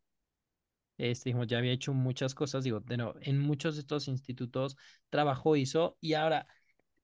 [0.98, 4.76] Este, dijimos, ya había hecho muchas cosas, digo, de nuevo, en muchos de estos institutos
[5.08, 6.46] trabajó, hizo, y ahora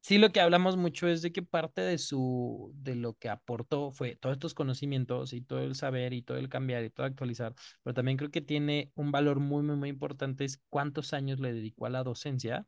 [0.01, 3.90] sí lo que hablamos mucho es de que parte de su, de lo que aportó
[3.92, 7.55] fue todos estos conocimientos y todo el saber y todo el cambiar y todo actualizar,
[7.82, 11.53] pero también creo que tiene un valor muy, muy, muy importante, es cuántos años le
[11.53, 12.66] dedicó a la docencia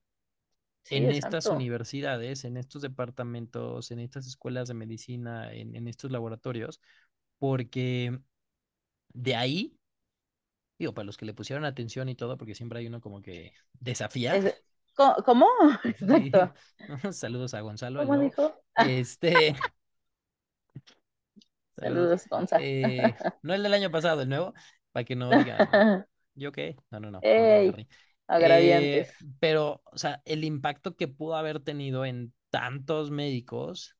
[0.83, 6.11] Sí, en estas universidades, en estos departamentos, en estas escuelas de medicina, en, en estos
[6.12, 6.81] laboratorios,
[7.39, 8.20] porque
[9.14, 9.79] de ahí,
[10.79, 13.53] digo, para los que le pusieron atención y todo, porque siempre hay uno como que
[13.81, 14.37] desafía.
[14.37, 14.62] Es-
[15.24, 15.46] ¿Cómo?
[15.84, 15.90] Sí.
[15.90, 16.55] Exacto.
[17.12, 18.53] Saludos a Gonzalo, ¿Cómo dijo?
[18.76, 19.55] Este,
[21.76, 21.94] Salud.
[21.94, 22.59] Saludos, Gonza.
[22.61, 24.53] Eh, no el del año pasado, el nuevo,
[24.92, 26.76] para que no digan, ¿yo qué?
[26.90, 27.88] No, no, no, Ey,
[28.26, 29.09] agraviantes.
[29.11, 33.96] Eh, pero, o sea, el impacto que pudo haber tenido en tantos médicos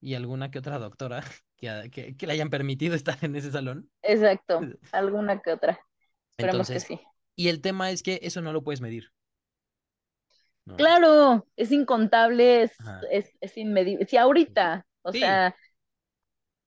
[0.00, 1.22] y alguna que otra doctora
[1.56, 3.88] que, que, que le hayan permitido estar en ese salón.
[4.02, 4.60] Exacto,
[4.92, 5.80] alguna que otra.
[6.32, 7.00] Esperemos que Entonces, sí.
[7.34, 9.10] y el tema es que eso no lo puedes medir.
[10.64, 10.76] ¿No?
[10.76, 12.72] Claro, es incontable, es,
[13.10, 14.06] es, es inmedible.
[14.06, 15.12] Sí, ahorita, o Sí.
[15.12, 15.54] sea,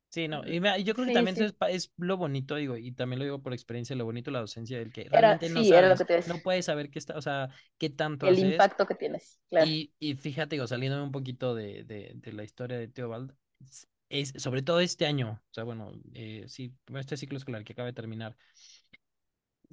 [0.09, 1.41] Sí, no, y mira, yo creo que sí, también sí.
[1.41, 1.55] eso es,
[1.87, 4.77] es lo bonito, digo, y también lo digo por experiencia, lo bonito de la docencia,
[4.79, 7.89] del que Era, realmente no sabes, que no puedes saber qué está, o sea, qué
[7.89, 8.39] tanto El haces.
[8.39, 9.71] impacto que tienes, claro.
[9.71, 13.87] Y, y fíjate, digo, saliéndome un poquito de, de, de la historia de Teobald, es,
[14.09, 17.87] es- sobre todo este año, o sea, bueno, eh, sí, este ciclo escolar que acaba
[17.87, 18.37] de terminar,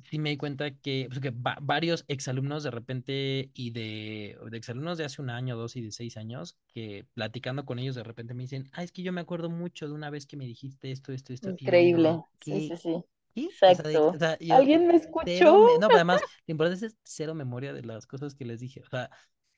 [0.05, 4.57] sí me di cuenta que, pues, que va- varios exalumnos de repente y de, de
[4.59, 8.03] exalumnos de hace un año, dos y de seis años, que platicando con ellos de
[8.05, 10.47] repente me dicen, ah, es que yo me acuerdo mucho de una vez que me
[10.47, 12.25] dijiste esto, esto, esto, yo Increíble.
[12.41, 13.05] Sí, sí, sí.
[13.35, 14.09] Exacto.
[14.15, 15.57] o sea, yo ¿Alguien me escuchó?
[15.79, 18.89] no, pero además, lo importante es cero memoria de las cosas que les dije, o
[18.91, 19.11] sea,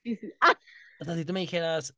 [0.03, 0.33] Sí, sí.
[0.41, 0.55] Ah,
[0.99, 1.95] o sea, si tú me dijeras,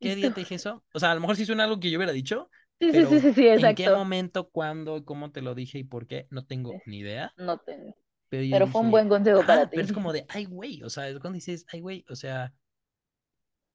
[0.00, 0.84] ¿qué día te dije eso?
[0.92, 2.50] O sea, a lo mejor sí suena algo que yo hubiera dicho,
[2.80, 3.90] Sí, sí, sí, sí, sí, ¿en qué exacto.
[3.90, 6.26] momento, cuándo, cómo te lo dije y por qué?
[6.30, 7.36] No tengo ni idea.
[7.38, 7.96] No tengo.
[8.28, 9.94] Pero Pero fue un dije, buen consejo para ajá, pero es ti.
[9.94, 12.54] como de, ay, güey, o sea, es cuando dices, ay, güey, o sea,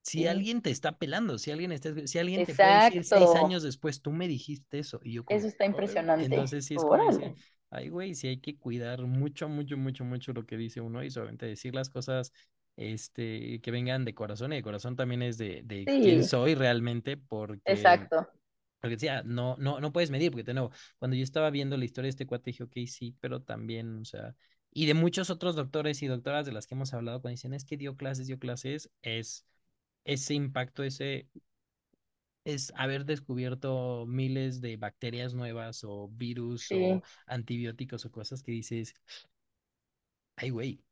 [0.02, 3.36] si Sí, alguien te está pelando, si alguien está, si alguien te puede decir seis
[3.36, 3.36] exacto.
[3.36, 6.38] años después, tú me dijiste eso, y yo como, Eso está impresionante.
[6.38, 7.34] entonces sí es como decir,
[7.70, 11.10] ay, güey, sí hay que cuidar mucho, mucho, mucho, mucho lo que dice uno y
[11.12, 12.34] solamente decir las cosas,
[12.76, 16.56] este, que vengan de corazón, y de corazón también es de, de quién Sí, soy
[16.56, 18.28] realmente, porque exacto.
[18.84, 21.86] Porque decía, no, no, no puedes medir, porque de nuevo, cuando yo estaba viendo la
[21.86, 24.36] historia de este cuate, dije, ok, sí, pero también, o sea,
[24.72, 27.66] y de muchos otros doctores y doctoras de las que hemos hablado, cuando dicen, es
[27.66, 29.48] que dio clases, dio clases, es
[30.06, 31.30] ese impacto, ese,
[32.46, 37.04] es haber descubierto miles de bacterias nuevas o virus o Sí.
[37.28, 38.96] antibióticos o cosas que dices,
[40.38, 40.84] ay, güey.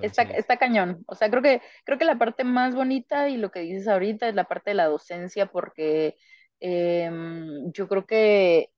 [0.00, 1.02] Está, Entonces, está cañón.
[1.06, 4.28] O sea, creo que, creo que la parte más bonita y lo que dices ahorita
[4.28, 6.16] es la parte de la docencia, porque
[6.64, 8.70] em, yo creo que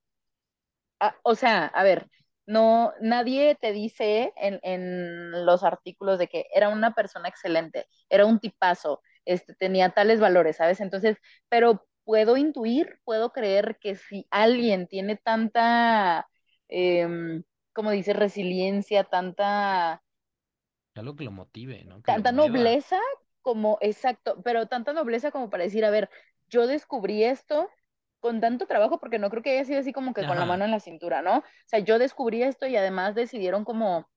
[0.99, 2.09] Ah, o sea, a ver,
[2.47, 8.25] no, nadie te dice en, en los artículos de que era una persona excelente, era
[8.25, 10.79] un tipazo, este, tenía tales valores, ¿sabes?
[10.81, 11.17] Entonces,
[11.49, 16.27] pero puedo intuir, puedo creer que si alguien tiene tanta,
[16.67, 20.01] em, como dice, resiliencia, tanta
[20.95, 22.01] algo que lo motive, ¿no?
[22.01, 22.99] Que tanta nobleza
[23.41, 26.09] como, exacto, pero tanta nobleza como para decir, a ver,
[26.49, 27.69] yo descubrí esto
[28.19, 30.65] con tanto trabajo, porque no creo que haya sido así como que con la mano
[30.65, 31.39] en la cintura, ¿no?
[31.39, 34.09] O sea, yo descubrí esto y además decidieron como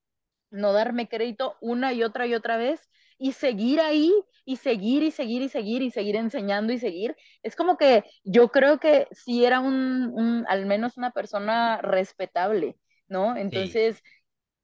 [0.49, 4.11] no darme crédito una y otra y otra vez y seguir ahí
[4.45, 7.15] y seguir y seguir y seguir y seguir enseñando y seguir.
[7.43, 12.77] Es como que yo creo que sí era un, un al menos una persona respetable,
[13.07, 13.35] ¿no?
[13.35, 13.41] sí.
[13.41, 14.01] Entonces,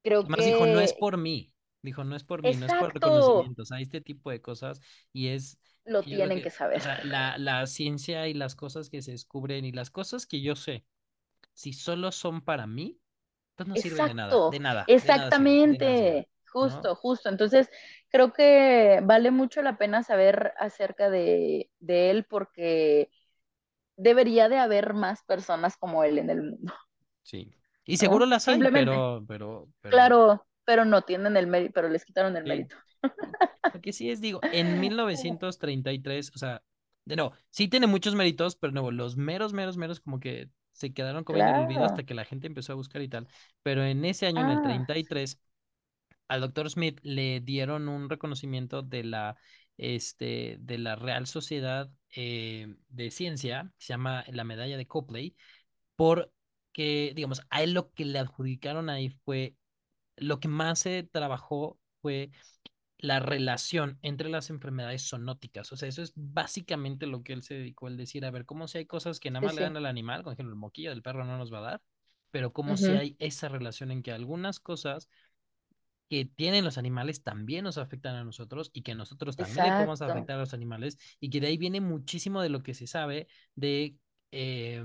[0.02, 1.52] creo Además dijo, no es que, por mí.
[1.82, 3.62] Dijo, no es por mí, no es por exacto, reconocimiento.
[3.62, 4.80] O sea, este tipo de cosas.
[5.12, 5.58] Y es,
[5.88, 6.80] lo yo tienen que, que o saber.
[6.80, 10.56] sea, la, la ciencia y las cosas que se descubren y las cosas que yo
[10.56, 10.86] sé,
[11.54, 13.00] si solo son para mí,
[13.56, 16.28] pues no sirven de nada, Exacto, de nada, de nada sirven, de nada exactamente,
[16.62, 16.90] ¿no?
[16.90, 17.28] justo, justo.
[17.28, 17.68] Entonces,
[18.10, 23.10] creo que vale mucho la pena saber acerca de, de él porque
[23.96, 26.74] debería de haber más personas como él en el mundo,
[27.22, 27.54] Sí.
[27.84, 28.26] Y seguro ¿no?
[28.26, 32.44] las hay, pero, pero, pero, claro, pero no tienen el mérito, pero les quitaron el
[32.44, 32.46] sí.
[32.46, 32.76] mérito.
[33.72, 36.62] Lo que sí es, digo, en 1933, o sea,
[37.04, 40.92] de nuevo, sí tiene muchos méritos, pero nuevo, los meros, meros, meros como que se
[40.92, 43.28] quedaron como en el olvido hasta que la gente empezó a buscar y tal.
[43.62, 45.40] Pero en ese año, en el Ah, 33,
[46.28, 49.36] al doctor Smith le dieron un reconocimiento de la,
[49.76, 55.36] este, de la Real Sociedad eh, de Ciencia, que se llama la Medalla de Copley,
[55.96, 59.56] porque, digamos, a él lo que le adjudicaron ahí fue,
[60.16, 62.30] lo que más se trabajó fue
[62.98, 65.72] la relación entre las enfermedades zoonóticas.
[65.72, 68.68] O sea, eso es básicamente lo que él se dedicó, el decir, a ver, cómo
[68.68, 69.62] si hay cosas que nada sí, más le sí.
[69.62, 71.82] dan al animal, por ejemplo, el moquillo del perro no nos va a dar,
[72.30, 75.08] pero como si hay esa relación en que algunas cosas
[76.08, 80.00] que tienen los animales también nos afectan a nosotros y que nosotros también le podemos
[80.00, 82.86] Exacto, afectar a los animales y que de ahí viene muchísimo de lo que se
[82.86, 83.96] sabe de
[84.32, 84.82] eh,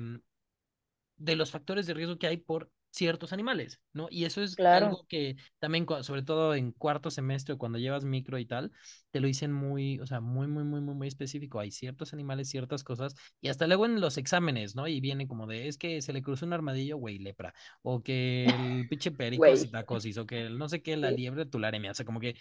[1.18, 4.08] de los factores de riesgo que hay por ciertos animales, ¿no?
[4.12, 4.88] Y eso es claro.
[4.88, 8.72] algo que también, sobre todo en cuarto semestre, cuando llevas micro y tal,
[9.12, 11.60] te lo dicen muy, o sea, muy, muy, muy, muy, muy específico.
[11.60, 14.88] Hay ciertos animales, ciertas cosas, y hasta luego en los exámenes, ¿no?
[14.88, 18.54] Y viene como de, es que se le cruzó un armadillo, güey, lepra, o que
[18.56, 21.18] el pinche perico citacosis, o que el no sé qué, la sí.
[21.18, 22.36] liebre tularemia, o sea, como que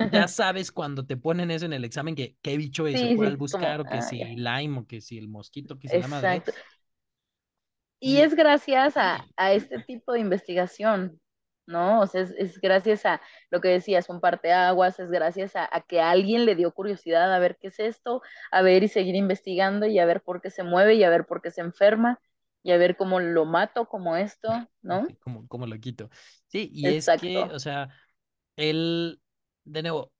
[0.00, 3.14] ya sabes cuando te ponen eso en el examen que qué bicho es o Sí,
[3.14, 4.36] cuál sí, como, buscar, o que ah, si.
[4.36, 6.52] Lyme, o que si el mosquito, que si la madre, Exacto.
[8.00, 11.20] Y es gracias a, a este tipo de investigación,
[11.66, 12.00] ¿no?
[12.02, 13.20] O sea, es, es gracias a
[13.50, 17.38] lo que decías, un parteaguas, es gracias a, a que alguien le dio curiosidad a
[17.38, 18.20] ver qué es esto,
[18.50, 21.26] a ver y seguir investigando y a ver por qué se mueve y a ver
[21.26, 22.20] por qué se enferma
[22.62, 24.50] y a ver cómo lo mato, como esto,
[24.82, 25.06] ¿no?
[25.20, 26.10] como, como lo quito.
[26.46, 27.88] Sí, y es que, Exacto, o sea,
[28.56, 29.20] él,
[29.64, 30.12] de nuevo,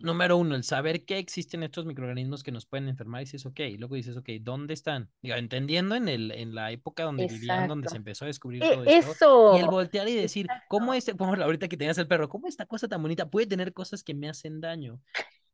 [0.00, 3.60] Número uno, el saber que existen estos microorganismos que nos pueden enfermar, y dices, ok,
[3.60, 5.10] y luego dices, ok, ¿dónde están?
[5.20, 8.66] Digo, entendiendo en el, en la época donde vivían, donde se empezó a descubrir E-
[8.66, 10.94] todo esto, y el eso, voltear y decir, ¿cómo exacto.
[10.94, 14.02] este, como ahorita que tenías el perro, cómo esta cosa tan bonita puede tener cosas
[14.02, 15.00] que me hacen daño?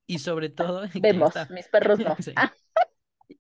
[0.07, 2.17] Y sobre todo, que ahí Vemos, está, mis perros no.
[2.21, 2.53] sí, Ah,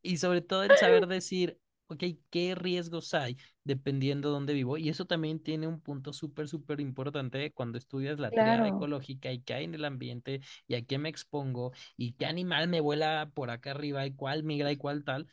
[0.02, 4.78] y sobre todo el saber decir, ok, ¿qué riesgos hay dependiendo de dónde vivo?
[4.78, 9.40] Y eso también tiene un punto súper, súper importante cuando estudias la claro, ecológica y
[9.42, 13.30] qué hay en el ambiente y a qué me expongo y qué animal me vuela
[13.34, 15.28] por acá arriba y cuál migra y cuál tal.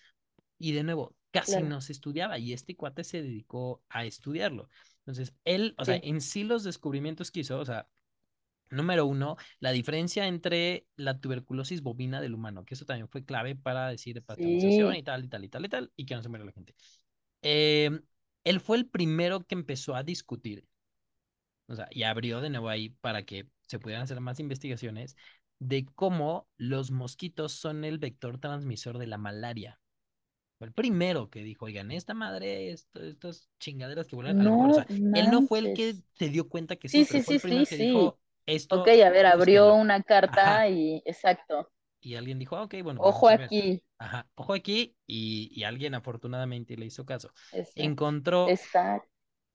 [0.57, 4.69] Y de nuevo, casi claro, no se estudiaba y este cuate se dedicó a estudiarlo.
[4.99, 7.87] Entonces, él, o sea, en sí los descubrimientos que hizo, o sea,
[8.73, 13.55] Número uno, la diferencia entre la tuberculosis bovina del humano, que eso también fue clave
[13.55, 16.23] para decir patronización sí, y tal, y tal, y tal, y tal, y que no
[16.23, 16.75] se muera la gente.
[17.41, 17.91] Eh,
[18.43, 20.67] él fue el primero que empezó a discutir,
[21.67, 25.15] o sea, y abrió de nuevo ahí para que se pudieran hacer más investigaciones
[25.59, 29.79] de cómo los mosquitos son el vector transmisor de la malaria.
[30.57, 34.73] Fue el primero que dijo, oigan, esta madre, esto, estas chingaderas que vuelan, a o
[34.73, 37.23] no sea, él no fue el que se dio cuenta que sí, Sí, pero sí,
[37.23, 38.15] fue sí, el sí, primero que sí.
[38.45, 40.67] Dijo, Ok, esto, a ver, abrió una carta Ajá.
[40.67, 41.71] y exacto.
[42.01, 43.55] Y alguien dijo, ah, ok, bueno, Ojo a ver.
[43.55, 43.83] aquí.
[43.97, 44.95] Ajá, ojo aquí.
[45.07, 47.31] Y, y alguien afortunadamente le hizo caso.
[47.51, 47.95] Exacto.
[47.95, 49.09] Encontró Exacto.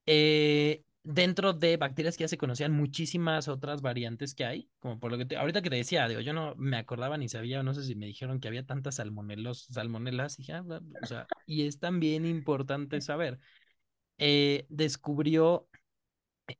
[0.05, 5.11] eh, dentro de bacterias que ya se conocían muchísimas otras variantes que hay, como por
[5.11, 7.73] lo que te- ahorita que te decía, digo, yo no me acordaba ni sabía, no
[7.73, 10.63] sé si me dijeron que había tantas salmonelos, salmonelas, y dije, ah,
[11.01, 13.39] o sea, y es también importante saber.
[14.17, 15.69] Eh, descubrió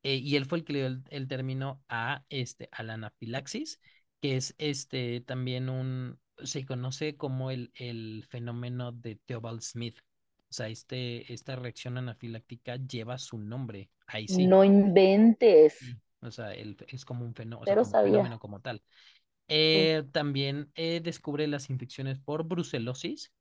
[0.03, 2.93] eh, y él fue el que le dio el, el término a, este, a la
[2.95, 3.79] anafilaxis,
[4.21, 9.97] que es este, también un, se conoce como el, el fenómeno de Theobald Smith.
[10.49, 14.53] O sea, este, esta reacción anafiláctica lleva su nombre, ahí sí.
[14.53, 15.75] No inventes.
[15.79, 15.97] Sí.
[16.21, 17.99] O sea, el- es como un fenómeno, o sea, Pero como sabía.
[17.99, 18.83] fenómeno como tal.
[19.73, 19.89] Sí.
[19.89, 23.33] Eh, también eh, descubre las infecciones por brucelosis,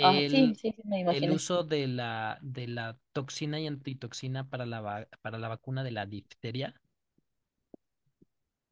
[0.00, 1.32] Ah, el, sí, sí, me el imaginé.
[1.32, 6.06] uso de la, de la toxina y antitoxina para la, para la vacuna de la
[6.06, 6.74] difteria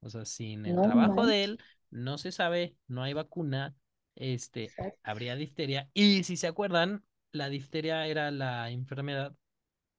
[0.01, 1.61] O sea, sin el No trabajo de él,
[1.91, 3.77] no se sabe, no hay vacuna,
[4.14, 5.01] este, Exacto.
[5.03, 5.91] habría difteria.
[5.95, 9.35] Y si se acuerdan, la difteria era la enfermedad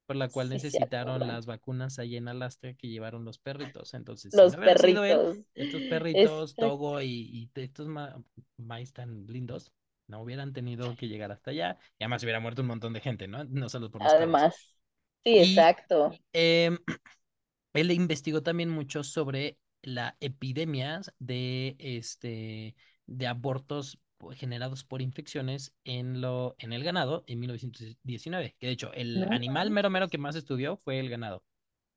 [0.08, 3.94] por la cual Sí, necesitaron las vacunas allá en Alaska que llevaron los perritos.
[3.94, 5.40] Entonces, Los él, perritos.
[5.56, 6.58] estos perritos, Exacto.
[6.58, 7.08] Togo y,
[7.56, 8.24] y estos ma
[8.58, 9.72] maíz tan lindos,
[10.12, 11.80] no hubieran tenido que llegar hasta allá.
[11.99, 13.43] Y además hubiera muerto un montón de gente, ¿no?
[13.45, 14.03] No solo por.
[14.03, 14.76] Además.
[15.24, 16.20] Sí, Y exacto.
[16.34, 16.72] eh,
[17.74, 22.76] él investigó también mucho sobre la epidemias de, este,
[23.07, 23.99] de abortos
[24.36, 29.32] generados por infecciones en, lo, en el ganado en 1919, que de hecho el No
[29.32, 31.43] animal mero mero que más estudió fue el ganado,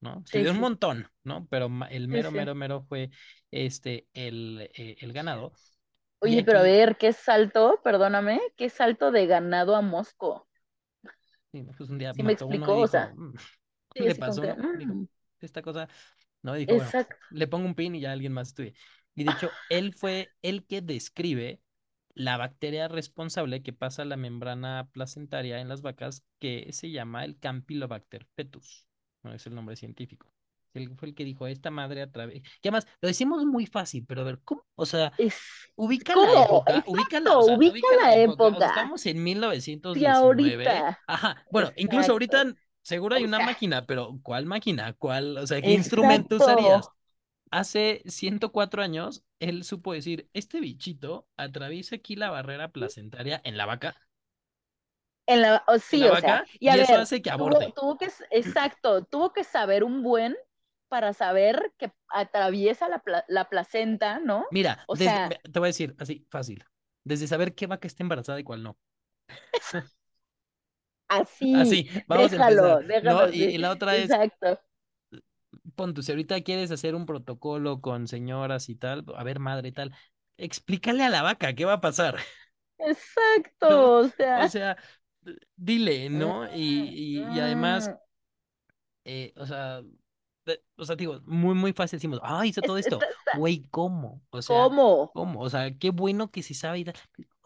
[0.00, 0.22] ¿no?
[0.24, 1.46] Sí, Estudió un montón, ¿no?
[1.50, 2.38] Pero el Sí, mero sí.
[2.38, 3.10] mero mero fue
[3.50, 5.52] este, el, eh, el ganado.
[6.25, 7.81] Oye, pero a ver, ¿qué salto?
[7.85, 10.49] Perdóname, ¿qué salto de ganado a Mosco?
[11.53, 12.81] sí, pues un día ¿Sí me mató uno y explicó?
[12.81, 13.35] O dijo, sea, "Mm",
[13.95, 14.72] sí, le pasó, que, ¿no?
[14.75, 15.07] Dijo, mm,
[15.41, 15.89] esta cosa
[16.43, 16.55] ¿no?
[16.55, 16.95] Dijo, bueno,
[17.31, 18.75] le pongo un pin y ya alguien más estudie.
[19.16, 21.62] Y de hecho, él fue el que describe
[22.14, 27.25] la bacteria responsable que pasa a la membrana placentaria en las vacas, que se llama
[27.27, 28.89] el Campylobacter fetus,
[29.25, 30.34] no es el nombre científico.
[30.75, 32.43] Él fue el que dijo, esta madre a través...
[32.61, 34.64] Que además, lo decimos muy fácil, pero a ver, ¿cómo?
[34.77, 35.35] O sea, Es,
[35.77, 38.68] ubica la época, ubica la, o Exacto, sea, ubica ubica la época, o sea, época.
[38.68, 39.22] estamos en
[39.93, 41.01] Sí, 1919, ahorita.
[41.07, 42.12] ajá, bueno, incluso Exacto.
[42.12, 44.93] ahorita seguro hay una máquina, pero ¿cuál máquina?
[44.95, 45.39] ¿Cuál?
[45.39, 46.91] O sea, ¿qué instrumento usarías?
[46.91, 46.97] exacto.
[47.51, 53.66] Hace 104 años, él supo decir, este bichito atraviesa aquí la barrera placentaria en la
[53.66, 53.97] vaca,
[55.27, 57.62] En la, o en sí, la o sea, y a y eso hace que tuvo,
[57.62, 57.75] aborte.
[57.75, 60.37] tuvo que, exacto, tuvo que saber un buen
[60.89, 64.47] para saber que atraviesa la, pla- la placenta, ¿no?
[64.51, 66.64] Mira, O desde, sea, te voy a decir así, fácil,
[67.05, 68.78] desde saber qué vaca está embarazada y cuál no.
[71.09, 73.28] así, Así, vamos a empezar, déjalo, déjalo ¿no?
[73.30, 74.59] Y, la otra es, Exacto,
[75.76, 79.68] pon tú, si ahorita quieres hacer un protocolo con señoras y tal, a ver, madre
[79.68, 79.95] y tal,
[80.37, 82.16] explícale a la vaca qué va a pasar,
[82.78, 83.66] exacto,
[84.01, 84.76] o O sea, sea,
[85.57, 86.47] dile, ¿no?
[86.51, 87.93] Y, y, y además
[89.05, 89.82] eh, o sea,
[90.76, 92.99] o sea, digo, muy, muy fácil decimos, ah, hizo es- todo esto.
[93.32, 94.22] Güey, ¿cómo?
[94.30, 95.11] O sea, ¿cómo?
[95.12, 95.40] ¿cómo?
[95.40, 96.84] O sea, qué bueno que se sabe.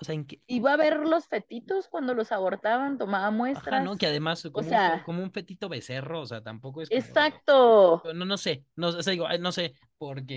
[0.01, 3.82] o sea, en qué, Iba a ver los fetitos cuando los abortaban, tomaba ajá, muestras.
[3.84, 3.96] ¿no?
[3.96, 6.90] Que además O como un, fe- sea, como un fetito becerro, o sea, tampoco es
[6.90, 8.03] como, exacto.
[8.14, 9.74] no, no sé, no, o sea, digo, no sé,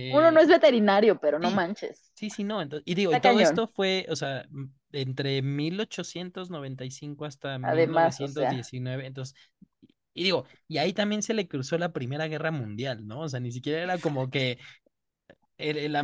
[0.10, 2.12] Uno no porque es veterinario, pero no sí, manches.
[2.16, 4.46] sí, sí, no, entonces, y digo, y todo esto fue, o sea,
[4.92, 9.36] entre 1895 hasta Además, o sea, 1919, entonces,
[10.14, 13.22] y digo, y ahí también se le cruzó la Primera Guerra Mundial, ¿no?
[13.22, 14.60] O sea, ni siquiera era como que
[15.58, 15.96] el, el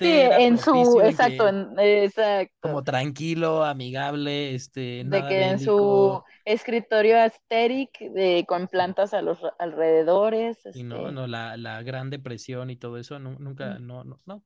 [0.00, 2.58] sí, ambiente era en su, exacto, que en, exacto.
[2.60, 9.14] como tranquilo, amigable, este, De nada que en su escritorio asteric, de, con sí, plantas
[9.14, 13.38] a los alrededores, y no, este, no, la, la Gran Depresión y todo eso, nu-
[13.38, 14.44] nunca, no, no, no,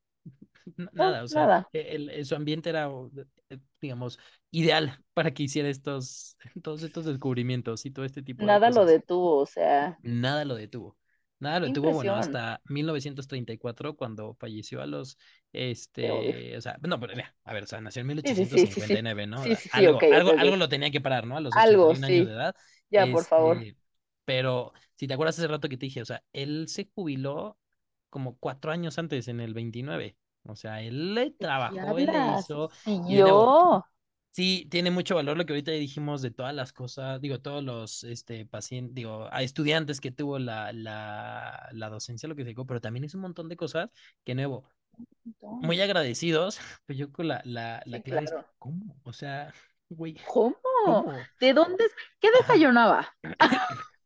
[0.77, 2.89] no, nada, o sea, nada, e- el, el- su ambiente era,
[3.51, 4.19] eh, digamos,
[4.51, 8.87] ideal para que hiciera estos, todos estos descubrimientos y todo este tipo de nada lo
[8.87, 10.97] detuvo, o sea, Nada lo detuvo.
[11.41, 15.19] Nada lo detuvo, bueno, hasta 1934 cuando falleció a los,
[15.53, 18.67] este, o sea, no, pero mira, a ver, o sea, nació en Sí, sí, sí,
[18.67, 19.49] sí, sí, 1859, ¿no?
[19.69, 21.37] Algo, algo, algo lo tenía que parar, ¿no?
[21.37, 22.57] A los Algo, 81 años de sí, edad.
[22.91, 23.67] ya, por favor.
[23.67, 23.77] Este,
[24.25, 27.58] pero si te acuerdas hace rato que te dije, o sea, él se jubiló
[28.11, 30.17] como cuatro años antes, en el 29.
[30.45, 32.71] O sea, él le ¿De qué trabajó, él le hizo,
[33.07, 33.85] y Siguió.
[34.31, 38.05] Sí, tiene mucho valor lo que ahorita dijimos de todas las cosas, digo, todos los
[38.05, 42.65] este, pacientes, digo, a estudiantes que tuvo la, la, la docencia, lo que se dijo,
[42.65, 43.91] pero también es un montón de cosas
[44.25, 44.69] que, nuevo,
[45.41, 48.35] muy agradecidos, pero yo con la, la, la Sí, clave es.
[48.59, 48.97] ¿cómo?
[49.03, 49.53] O sea,
[49.89, 50.57] güey, ¿Cómo?
[50.85, 51.13] ¿cómo?
[51.41, 51.85] ¿De dónde?
[52.21, 53.13] ¿Qué desayunaba?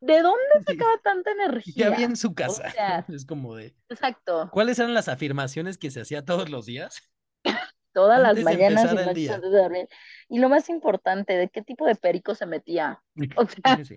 [0.00, 1.32] ¿De dónde sacaba tanta
[1.74, 2.16] ¿qué había en energía?
[2.16, 2.76] su casa?
[3.08, 4.50] Es como de, exacto.
[4.50, 7.10] ¿cuáles eran las afirmaciones que se hacía todos los días
[7.92, 9.30] Todas las antes mañanas y empezar el noches día?
[9.30, 9.88] antes de dormir.
[10.28, 13.02] Y lo más importante, ¿de qué tipo de perico se metía?
[13.36, 13.94] O sea, Sí,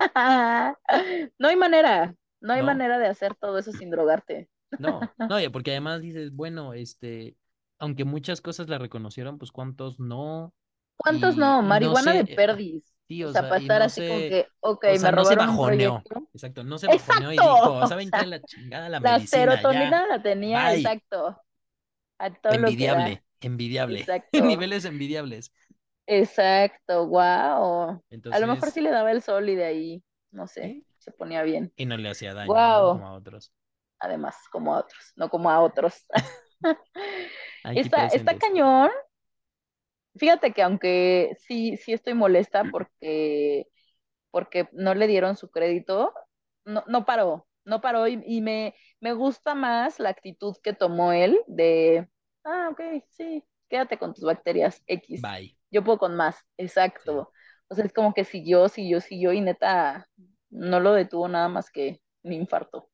[1.40, 2.64] no hay manera, no hay ¿no?
[2.64, 4.50] manera de hacer todo eso sin drogarte.
[4.78, 7.36] No, no, ya porque además dices, bueno, este,
[7.80, 10.54] aunque muchas cosas la reconocieron, pues cuántos no,
[10.96, 11.62] ¿Cuántos y, no?
[11.62, 12.84] Marihuana sé, de eh, perdis.
[13.08, 14.96] Sí, O o sea, sea, para y estar no así con sé, que, ok, o
[14.96, 16.28] sea, me no se robaron un bajoneó, proyecto.
[16.34, 18.26] exacto, no se bajoneó y dijo, ¿saben qué?
[18.26, 21.42] La chingada la la medicina, ya, serotonina la tenía, bye, exacto,
[22.20, 25.52] a todo lo que envidiable, envidiable, Exacto, niveles envidiables.
[26.06, 28.02] exacto, wow.
[28.30, 31.12] A lo mejor Entonces, sí le daba el sol y de ahí, no sé, se
[31.12, 31.74] ponía bien.
[31.76, 32.68] y no le hacía daño.
[32.82, 33.52] Como a otros,
[34.00, 36.06] Además, como a otros, no como a otros.
[37.74, 38.90] Está, está cañón.
[40.18, 43.68] Fíjate que aunque sí, sí estoy molesta porque,
[44.32, 46.14] porque no le dieron su crédito,
[46.66, 51.14] no, no paró, no paró y, y me, me gusta más la actitud que tomó
[51.14, 52.08] él de,
[52.46, 56.38] ah, ok, sí, quédate con tus bacterias X, Bye, yo puedo con más,
[57.04, 57.12] sí.
[57.12, 57.32] exacto.
[57.70, 60.08] O sea, es como que siguió, siguió, siguió y neta
[60.50, 62.90] no lo detuvo nada más que un infarto,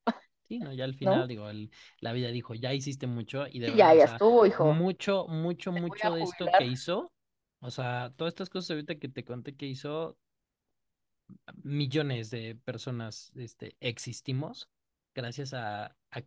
[0.48, 1.28] Sí, no, ya al final, ¿no?
[1.28, 4.04] digo, el- la vida dijo, ya hiciste mucho y de Sí, verdad, ya, o ya
[4.04, 4.66] sea, estuvo, hijo.
[4.66, 7.14] mucho, mucho, mucho de esto que hizo,
[7.60, 10.18] o sea, todas estas cosas ahorita que te conté que hizo,
[11.64, 14.70] millones de personas, este, existimos
[15.16, 16.22] gracias a, a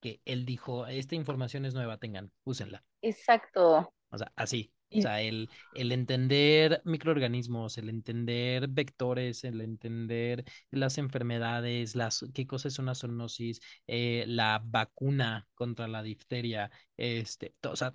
[0.00, 2.84] que él dijo, esta información es nueva, tengan, úsenla.
[3.00, 3.90] Exacto.
[4.10, 4.72] O sea, así.
[4.94, 12.46] O sea, el, el entender microorganismos, el entender vectores, el entender las enfermedades, las, qué
[12.46, 17.92] cosa es una zoonosis, eh, la vacuna contra la difteria, este, to- o sea,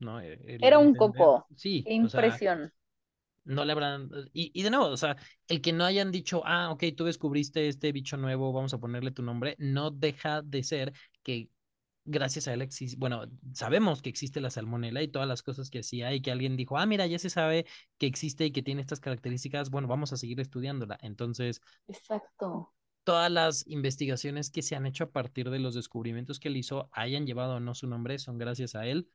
[0.00, 0.20] ¿no?
[0.20, 1.50] El, el era un entender, coco.
[1.56, 2.72] sí, Qué o sea, impresión.
[3.44, 5.16] no le habrán, y, y de nuevo, o sea,
[5.48, 9.10] el que no hayan dicho, ah, ok, tú descubriste este bicho nuevo, vamos a ponerle
[9.12, 10.92] tu nombre, no deja de ser
[11.22, 11.48] que
[12.04, 15.80] gracias a él existe, bueno, sabemos que existe la salmonela y todas las cosas que
[15.80, 17.66] hacía y que alguien dijo, ah, mira, ya se sabe
[17.98, 20.98] que existe y que tiene estas características, bueno, vamos a seguir estudiándola.
[21.02, 22.72] Entonces, Exacto.
[23.04, 26.88] todas las investigaciones que se han hecho a partir de los descubrimientos que él hizo,
[26.92, 29.10] hayan llevado o no su nombre, son gracias a él.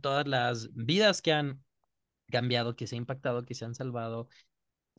[0.00, 1.64] Todas las vidas que han
[2.30, 4.28] cambiado, que se han impactado, que se han salvado,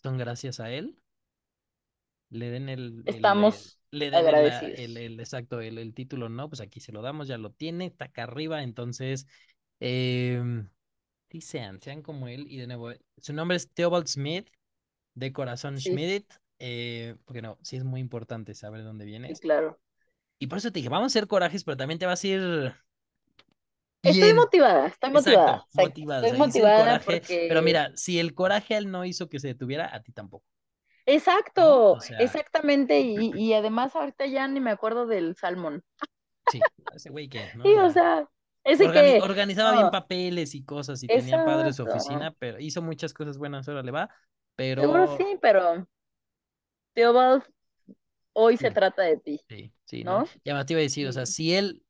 [0.03, 1.01] son gracias a él.
[2.29, 4.79] Le den el, Estamos le den el, agradecidos.
[4.97, 6.47] el exacto, el, el, título, ¿no?
[6.49, 9.25] Pues aquí se lo damos, ya lo tiene, está acá arriba, entonces,
[9.79, 10.41] eh,
[11.29, 14.47] sí sean, sean como él, y de nuevo, su nombre es Theobald Smith,
[15.15, 16.25] de corazón Sí, Schmidt,
[16.59, 19.39] eh, porque no, sí es muy importante saber de dónde sí, vienes.
[19.39, 19.79] claro.
[20.39, 22.73] Y por eso te dije, vamos a hacer corajes, pero también te vas a ir
[24.01, 25.57] Estoy motivada, estoy motivada.
[25.57, 25.85] exacto, o
[26.25, 30.01] Estoy motivada coraje, pero mira, si el coraje él no hizo que se detuviera, a
[30.01, 30.45] ti tampoco,
[31.55, 31.75] ¿no?
[31.75, 33.01] Exacto, O sea, exactamente.
[33.01, 35.83] Y, y además ahorita ya ni me acuerdo del salmón.
[36.47, 37.63] sí, ese güey que, ¿no?
[37.63, 38.29] Sí, o sea,
[38.63, 39.21] ese Organi- que...
[39.21, 43.37] organizaba bien No, papeles y cosas y tenía padre su oficina, pero hizo muchas cosas
[43.37, 44.09] buenas, ahora le va,
[44.79, 45.87] Seguro pero sí, pero
[46.93, 47.43] Theobald,
[48.33, 50.23] hoy se sí, trata de ti, sí, sí, ¿no?
[50.23, 50.31] ¿no?
[50.45, 51.83] Ya más te iba a decir, o sea, si él,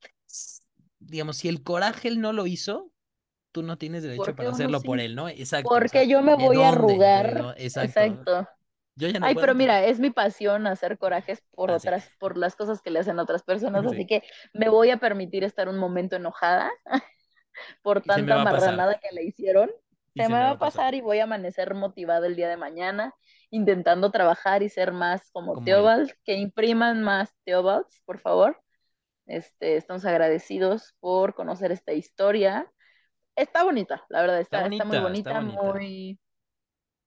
[0.98, 2.92] digamos, si el coraje él no lo hizo,
[3.52, 5.28] tú no tienes derecho para hacerlo por él, ¿no?
[5.28, 7.48] Exacto, o sea, Porque yo me ¿de voy a arrugar.
[7.58, 8.28] Exacto.
[8.28, 8.46] Exacto.
[8.96, 9.46] Yo ya no Ay, puedo.
[9.46, 11.88] pero mira, es mi pasión hacer corajes por Ah, sí.
[11.88, 13.94] otras, por las cosas que le hacen a otras personas, Sí.
[13.94, 14.22] así que
[14.52, 16.70] me voy a permitir estar un momento enojada
[17.82, 18.76] por se tanta va pasar.
[18.76, 19.70] marranada que le hicieron.
[20.14, 23.14] Y Se me va a pasar y voy a amanecer motivada el día de mañana,
[23.50, 25.74] intentando trabajar y ser más como, Como él.
[25.74, 28.60] Theobald, que impriman más Theobalds, por favor.
[29.26, 32.70] Este, estamos agradecidos por conocer esta historia.
[33.36, 35.62] Está bonita, la verdad, está, Está está muy bonita, está bonita, bonita.
[35.72, 36.20] muy...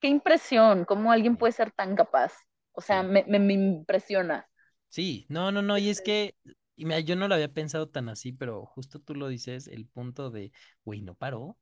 [0.04, 2.34] Qué impresión, cómo alguien puede ser tan capaz.
[2.74, 4.48] O sea, me, me, me impresiona.
[4.90, 6.36] Sí, no, no, no, y es que,
[6.76, 9.88] y mira, yo no lo había pensado tan así, pero justo tú lo dices, el
[9.88, 10.52] punto de,
[10.86, 11.58] güey, no paró,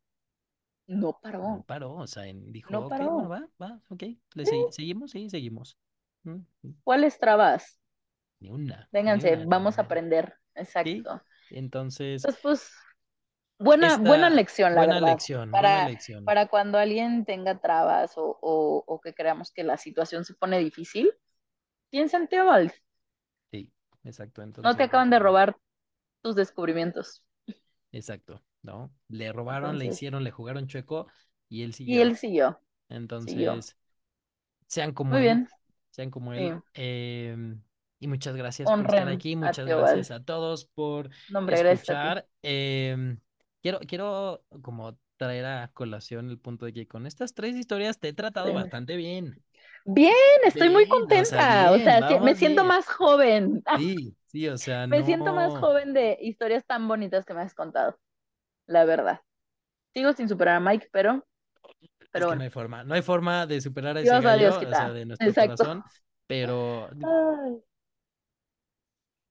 [0.88, 3.30] no no paró, paró, o sea, en- dijo, no ok, bueno, paró.
[3.30, 4.04] va, va, ok,
[4.36, 4.68] le Sí.
[4.70, 5.78] seguimos, sí, seguimos.
[6.24, 7.80] Mm, mm, ¿Cuáles trabas?
[8.42, 10.38] Ni una, ni Vénganse, una, vamos a aprender.
[10.84, 11.22] Sí, Exacto.
[11.50, 12.72] entonces, Entonces, pues,
[13.62, 18.18] buena, buena lección, la buena verdad, lección, buena para, lección, para cuando alguien tenga trabas
[18.18, 21.12] o, o, o que creamos que la situación se pone difícil,
[21.92, 22.74] piensa en Theobald.
[23.52, 23.72] sí,
[24.04, 25.56] exacto, No te entonces, acaban de robar
[26.24, 27.24] tus descubrimientos.
[27.92, 28.92] exacto, ¿no?
[29.08, 31.08] Le robaron, le Entonces, hicieron, le jugaron chueco
[31.50, 32.02] y él y siguió.
[32.02, 32.60] él siguió,
[33.26, 33.66] siguió.
[33.70, 33.78] Entonces,
[34.68, 35.48] sean como Muy él, bien,
[35.92, 36.54] sean como sí.
[36.54, 36.64] él.
[36.74, 37.64] em,
[38.00, 41.10] y muchas gracias por estar aquí, muchas gracias a todos por
[41.46, 42.22] gracias a ti.
[43.62, 48.10] Quiero, quiero como traer a colación el punto de que con estas tres historias te
[48.10, 48.54] he tratado Sí.
[48.54, 49.42] bastante bien.
[49.86, 50.14] Bien,
[50.46, 51.72] estoy muy Bien, o sea, contenta.
[51.72, 53.64] O sea, sí, me siento más joven.
[53.94, 57.54] Sí, sí, o sea, Me siento más joven de historias tan bonitas que me has
[57.56, 57.98] contado,
[58.68, 59.22] la verdad.
[59.94, 61.26] Sigo sin superar a Mike, pero,
[62.14, 64.36] Es pero que no hay forma, no hay forma de superar a ese Dios a
[64.36, 65.36] Dios gallo, o sea, de nuestro Exacto.
[65.36, 65.86] corazón,
[66.28, 67.62] pero Ay.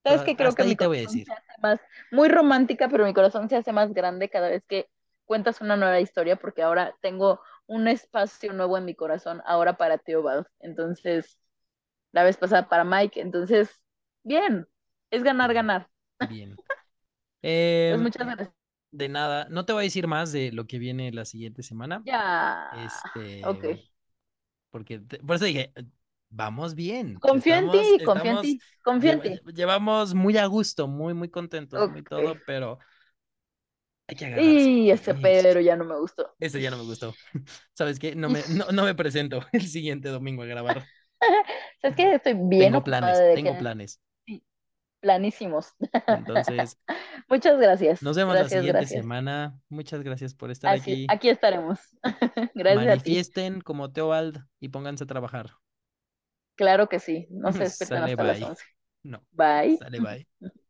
[0.03, 0.35] ¿Sabes qué?
[0.35, 1.27] Creo que mi corazón decir.
[1.27, 1.79] se hace más,
[2.11, 4.89] muy romántica, pero mi corazón se hace más grande cada vez que
[5.25, 9.97] cuentas una nueva historia, porque ahora tengo un espacio nuevo en mi corazón, ahora para
[9.99, 10.45] Theobald.
[10.59, 11.39] Entonces,
[12.13, 13.69] la vez pasada para Mike, entonces,
[14.23, 14.67] bien,
[15.11, 15.89] es ganar, ganar.
[16.19, 16.59] bien.
[17.87, 18.49] Pues Em, muchas gracias.
[18.91, 22.05] de nada, no te voy a decir más de lo que viene la siguiente semana.
[22.05, 23.89] Ya, Este, ok.
[24.69, 25.73] porque te- por eso dije,
[26.31, 29.41] vamos bien, Confío en ti, confío en ti, confío en lleva- ti.
[29.53, 32.09] llevamos muy a gusto, muy, muy contentos, muy Ok.
[32.09, 32.79] todo, pero
[34.07, 34.71] hay que agarrarse.
[34.71, 36.33] Y ese Y pero ya no me gustó.
[36.39, 37.13] ese ya no me gustó.
[37.73, 38.15] ¿Sabes qué?
[38.15, 40.89] No me, no, no me presento el siguiente domingo a grabar.
[41.81, 42.13] ¿Sabes qué?
[42.15, 44.01] Estoy bien Tengo planes, de tengo que planes.
[44.99, 45.73] planísimos.
[46.07, 46.77] Entonces,
[47.29, 48.01] Muchas gracias.
[48.01, 49.01] nos vemos la siguiente gracias.
[49.01, 49.59] semana.
[49.69, 51.07] Muchas gracias por estar Así, aquí.
[51.07, 51.79] aquí estaremos.
[52.53, 53.11] Gracias a ti.
[53.13, 55.51] Manifiesten como Teobald y pónganse a trabajar.
[56.55, 57.27] Claro que sí.
[57.31, 58.41] No se despierten Sale, hasta las bye.
[58.41, 58.63] 11.
[59.03, 59.79] No, Bye.
[59.79, 60.27] sale, bye.